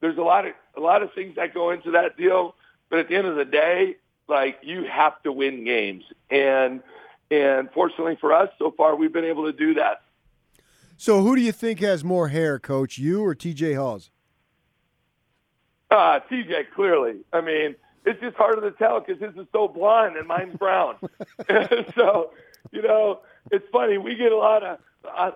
there's 0.00 0.18
a 0.18 0.22
lot 0.22 0.46
of 0.46 0.52
a 0.76 0.80
lot 0.80 1.02
of 1.02 1.12
things 1.14 1.36
that 1.36 1.54
go 1.54 1.70
into 1.70 1.92
that 1.92 2.16
deal, 2.16 2.54
but 2.92 3.00
at 3.00 3.08
the 3.08 3.16
end 3.16 3.26
of 3.26 3.36
the 3.36 3.46
day, 3.46 3.96
like 4.28 4.58
you 4.62 4.84
have 4.84 5.20
to 5.22 5.32
win 5.32 5.64
games, 5.64 6.04
and 6.30 6.82
and 7.30 7.70
fortunately 7.72 8.18
for 8.20 8.34
us, 8.34 8.50
so 8.58 8.70
far 8.70 8.94
we've 8.94 9.14
been 9.14 9.24
able 9.24 9.50
to 9.50 9.52
do 9.56 9.72
that. 9.74 10.02
So, 10.98 11.22
who 11.22 11.34
do 11.34 11.40
you 11.40 11.52
think 11.52 11.80
has 11.80 12.04
more 12.04 12.28
hair, 12.28 12.58
Coach? 12.58 12.98
You 12.98 13.24
or 13.24 13.34
T.J. 13.34 13.72
Haws? 13.72 14.10
Uh, 15.90 16.20
TJ, 16.30 16.70
clearly. 16.74 17.20
I 17.32 17.40
mean, 17.40 17.76
it's 18.04 18.20
just 18.20 18.36
harder 18.36 18.60
to 18.60 18.76
tell 18.76 19.00
because 19.00 19.20
his 19.22 19.34
is 19.36 19.46
so 19.52 19.68
blonde 19.68 20.16
and 20.18 20.28
mine's 20.28 20.54
brown. 20.56 20.96
so, 21.94 22.30
you 22.72 22.82
know, 22.82 23.20
it's 23.50 23.66
funny. 23.72 23.96
We 23.96 24.16
get 24.16 24.32
a 24.32 24.36
lot 24.36 24.62
of. 24.62 24.78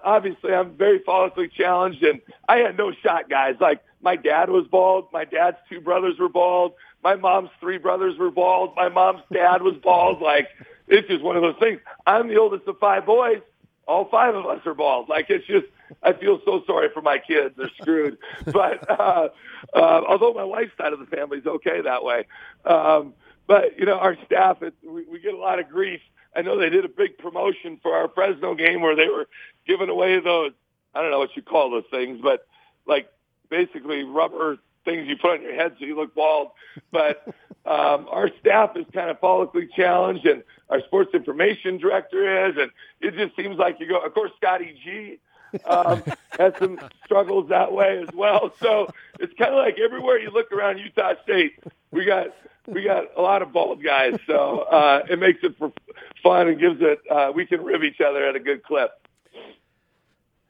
Obviously, 0.04 0.52
I'm 0.52 0.76
very 0.76 1.00
follically 1.00 1.50
challenged, 1.50 2.02
and 2.02 2.20
I 2.48 2.58
had 2.58 2.76
no 2.76 2.92
shot, 2.92 3.30
guys. 3.30 3.56
Like 3.60 3.82
my 4.02 4.14
dad 4.14 4.50
was 4.50 4.66
bald. 4.68 5.08
My 5.12 5.24
dad's 5.24 5.56
two 5.68 5.80
brothers 5.80 6.18
were 6.18 6.28
bald. 6.28 6.74
My 7.06 7.14
mom's 7.14 7.50
three 7.60 7.78
brothers 7.78 8.18
were 8.18 8.32
bald. 8.32 8.74
My 8.74 8.88
mom's 8.88 9.22
dad 9.32 9.62
was 9.62 9.74
bald. 9.80 10.20
Like 10.20 10.48
it's 10.88 11.06
just 11.06 11.22
one 11.22 11.36
of 11.36 11.42
those 11.42 11.54
things. 11.60 11.80
I'm 12.04 12.26
the 12.26 12.38
oldest 12.38 12.66
of 12.66 12.78
five 12.78 13.06
boys 13.06 13.42
all 13.88 14.08
five 14.08 14.34
of 14.34 14.44
us 14.46 14.66
are 14.66 14.74
bald. 14.74 15.08
Like 15.08 15.26
it's 15.28 15.46
just, 15.46 15.66
I 16.02 16.12
feel 16.12 16.40
so 16.44 16.64
sorry 16.66 16.88
for 16.92 17.00
my 17.00 17.18
kids. 17.18 17.54
They're 17.56 17.70
screwed. 17.80 18.18
but 18.46 18.90
uh, 18.90 19.28
uh, 19.72 20.02
although 20.08 20.32
my 20.32 20.42
wife's 20.42 20.72
side 20.76 20.92
of 20.92 20.98
the 20.98 21.06
family 21.06 21.38
is 21.38 21.46
okay 21.46 21.82
that 21.82 22.02
way, 22.02 22.24
um, 22.64 23.14
but 23.46 23.78
you 23.78 23.86
know, 23.86 23.96
our 23.96 24.16
staff, 24.26 24.60
it, 24.62 24.74
we, 24.84 25.04
we 25.04 25.20
get 25.20 25.32
a 25.32 25.38
lot 25.38 25.60
of 25.60 25.68
grief 25.68 26.00
I 26.36 26.42
know 26.42 26.58
they 26.58 26.68
did 26.68 26.84
a 26.84 26.88
big 26.88 27.16
promotion 27.16 27.78
for 27.82 27.94
our 27.94 28.08
Fresno 28.08 28.54
game 28.54 28.82
where 28.82 28.94
they 28.94 29.08
were 29.08 29.26
giving 29.66 29.88
away 29.88 30.20
those. 30.20 30.52
I 30.94 31.00
don't 31.00 31.10
know 31.10 31.18
what 31.18 31.34
you 31.34 31.42
call 31.42 31.70
those 31.70 31.86
things, 31.90 32.20
but 32.22 32.46
like 32.86 33.08
basically 33.48 34.04
rubber 34.04 34.58
things 34.86 35.06
you 35.06 35.16
put 35.18 35.32
on 35.32 35.42
your 35.42 35.54
head 35.54 35.76
so 35.78 35.84
you 35.84 35.94
look 35.94 36.14
bald. 36.14 36.52
But 36.90 37.22
um, 37.66 38.06
our 38.10 38.30
staff 38.40 38.74
is 38.76 38.86
kind 38.94 39.10
of 39.10 39.20
follically 39.20 39.68
challenged, 39.76 40.24
and 40.24 40.42
our 40.70 40.80
sports 40.80 41.12
information 41.12 41.76
director 41.76 42.48
is, 42.48 42.56
and 42.56 42.70
it 43.02 43.14
just 43.14 43.36
seems 43.36 43.58
like 43.58 43.78
you 43.80 43.86
go. 43.86 43.98
Of 43.98 44.14
course, 44.14 44.30
Scotty 44.38 44.74
G 44.82 45.18
um, 45.66 46.02
has 46.38 46.54
some 46.58 46.78
struggles 47.04 47.50
that 47.50 47.72
way 47.72 48.02
as 48.02 48.08
well. 48.14 48.52
So 48.60 48.88
it's 49.20 49.34
kind 49.34 49.50
of 49.50 49.58
like 49.58 49.78
everywhere 49.78 50.18
you 50.18 50.30
look 50.30 50.50
around 50.52 50.78
Utah 50.78 51.14
State, 51.22 51.58
we 51.90 52.06
got 52.06 52.28
we 52.66 52.82
got 52.82 53.04
a 53.16 53.20
lot 53.20 53.42
of 53.42 53.52
bald 53.52 53.82
guys. 53.82 54.18
So 54.26 54.60
uh, 54.60 55.04
it 55.08 55.18
makes 55.18 55.44
it 55.44 55.56
for 55.58 55.72
fun 56.22 56.48
and 56.48 56.58
gives 56.58 56.80
it. 56.80 57.00
Uh, 57.10 57.32
we 57.34 57.46
can 57.46 57.62
rib 57.62 57.82
each 57.82 58.00
other 58.00 58.26
at 58.26 58.34
a 58.36 58.40
good 58.40 58.62
clip. 58.62 58.90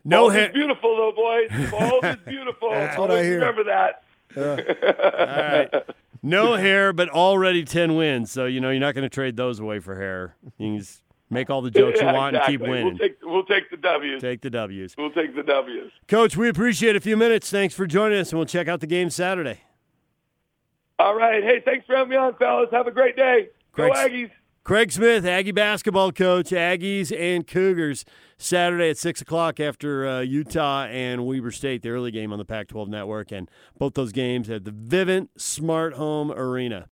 No 0.07 0.21
Bald 0.21 0.33
hair. 0.35 0.53
beautiful, 0.53 0.97
though, 0.97 1.13
boys. 1.13 1.71
Bald 1.71 2.05
is 2.05 2.17
beautiful. 2.27 2.71
That's 2.71 2.97
what 2.97 3.11
I 3.11 3.25
hear. 3.25 3.41
Remember 3.41 3.65
that. 3.65 4.05
All 4.37 4.45
right. 4.45 5.71
No 6.23 6.55
hair, 6.55 6.93
but 6.93 7.09
already 7.09 7.65
10 7.65 7.95
wins. 7.95 8.31
So, 8.33 8.47
you 8.47 8.61
know, 8.61 8.71
you're 8.71 8.81
not 8.81 8.95
going 8.95 9.05
to 9.05 9.09
trade 9.15 9.37
those 9.37 9.61
away 9.61 9.79
for 9.79 9.97
hair. 9.97 10.37
You 10.59 10.73
can 10.73 10.79
just 10.79 11.03
make 11.31 11.51
all 11.51 11.63
the 11.63 11.71
jokes 11.73 12.01
you 12.01 12.07
want 12.07 12.35
exactly. 12.37 12.55
and 12.55 12.63
keep 12.63 12.69
winning. 12.69 12.85
We'll 12.87 12.99
take 12.99 13.19
we'll 13.23 13.45
take 13.45 13.71
the 13.71 13.77
W's. 13.77 14.21
Take 14.21 14.41
the 14.43 14.51
W's. 14.51 14.95
We'll 14.97 15.11
take 15.11 15.37
the 15.37 15.43
W's. 15.43 15.93
Coach, 16.09 16.37
we 16.37 16.49
appreciate 16.49 16.97
a 16.97 17.01
few 17.01 17.17
minutes. 17.17 17.51
Thanks 17.51 17.75
for 17.75 17.87
joining 17.87 18.19
us, 18.19 18.31
and 18.31 18.39
we'll 18.39 18.47
check 18.47 18.69
out 18.69 18.81
the 18.81 18.87
game 18.87 19.11
Saturday. 19.11 19.61
All 20.99 21.15
right. 21.15 21.43
Hey, 21.43 21.61
thanks 21.65 21.87
for 21.87 21.95
having 21.95 22.11
me 22.11 22.17
on, 22.17 22.35
fellas. 22.37 22.69
Have 22.73 22.87
a 22.87 22.91
great 22.91 23.17
day. 23.17 23.49
Go 23.75 23.91
Aggies. 23.91 24.31
Craig 24.67 24.91
Smith, 24.91 25.25
Aggie 25.25 25.53
basketball 25.53 26.11
coach, 26.11 26.51
Aggies 26.51 27.17
and 27.17 27.47
Cougars, 27.47 28.05
Saturday 28.37 28.91
at 28.91 28.99
6 28.99 29.21
o'clock 29.21 29.61
after 29.61 30.05
uh, 30.05 30.21
Utah 30.23 30.87
and 30.87 31.25
Weber 31.25 31.53
State, 31.53 31.83
the 31.83 31.91
early 31.91 32.11
game 32.11 32.33
on 32.33 32.41
the 32.41 32.45
Pac 32.45 32.67
12 32.67 32.89
network. 32.89 33.31
And 33.31 33.49
both 33.79 33.95
those 33.95 34.11
games 34.11 34.51
at 34.51 34.65
the 34.65 34.73
Vivint 34.73 35.29
Smart 35.37 35.95
Home 35.95 36.33
Arena. 36.33 36.85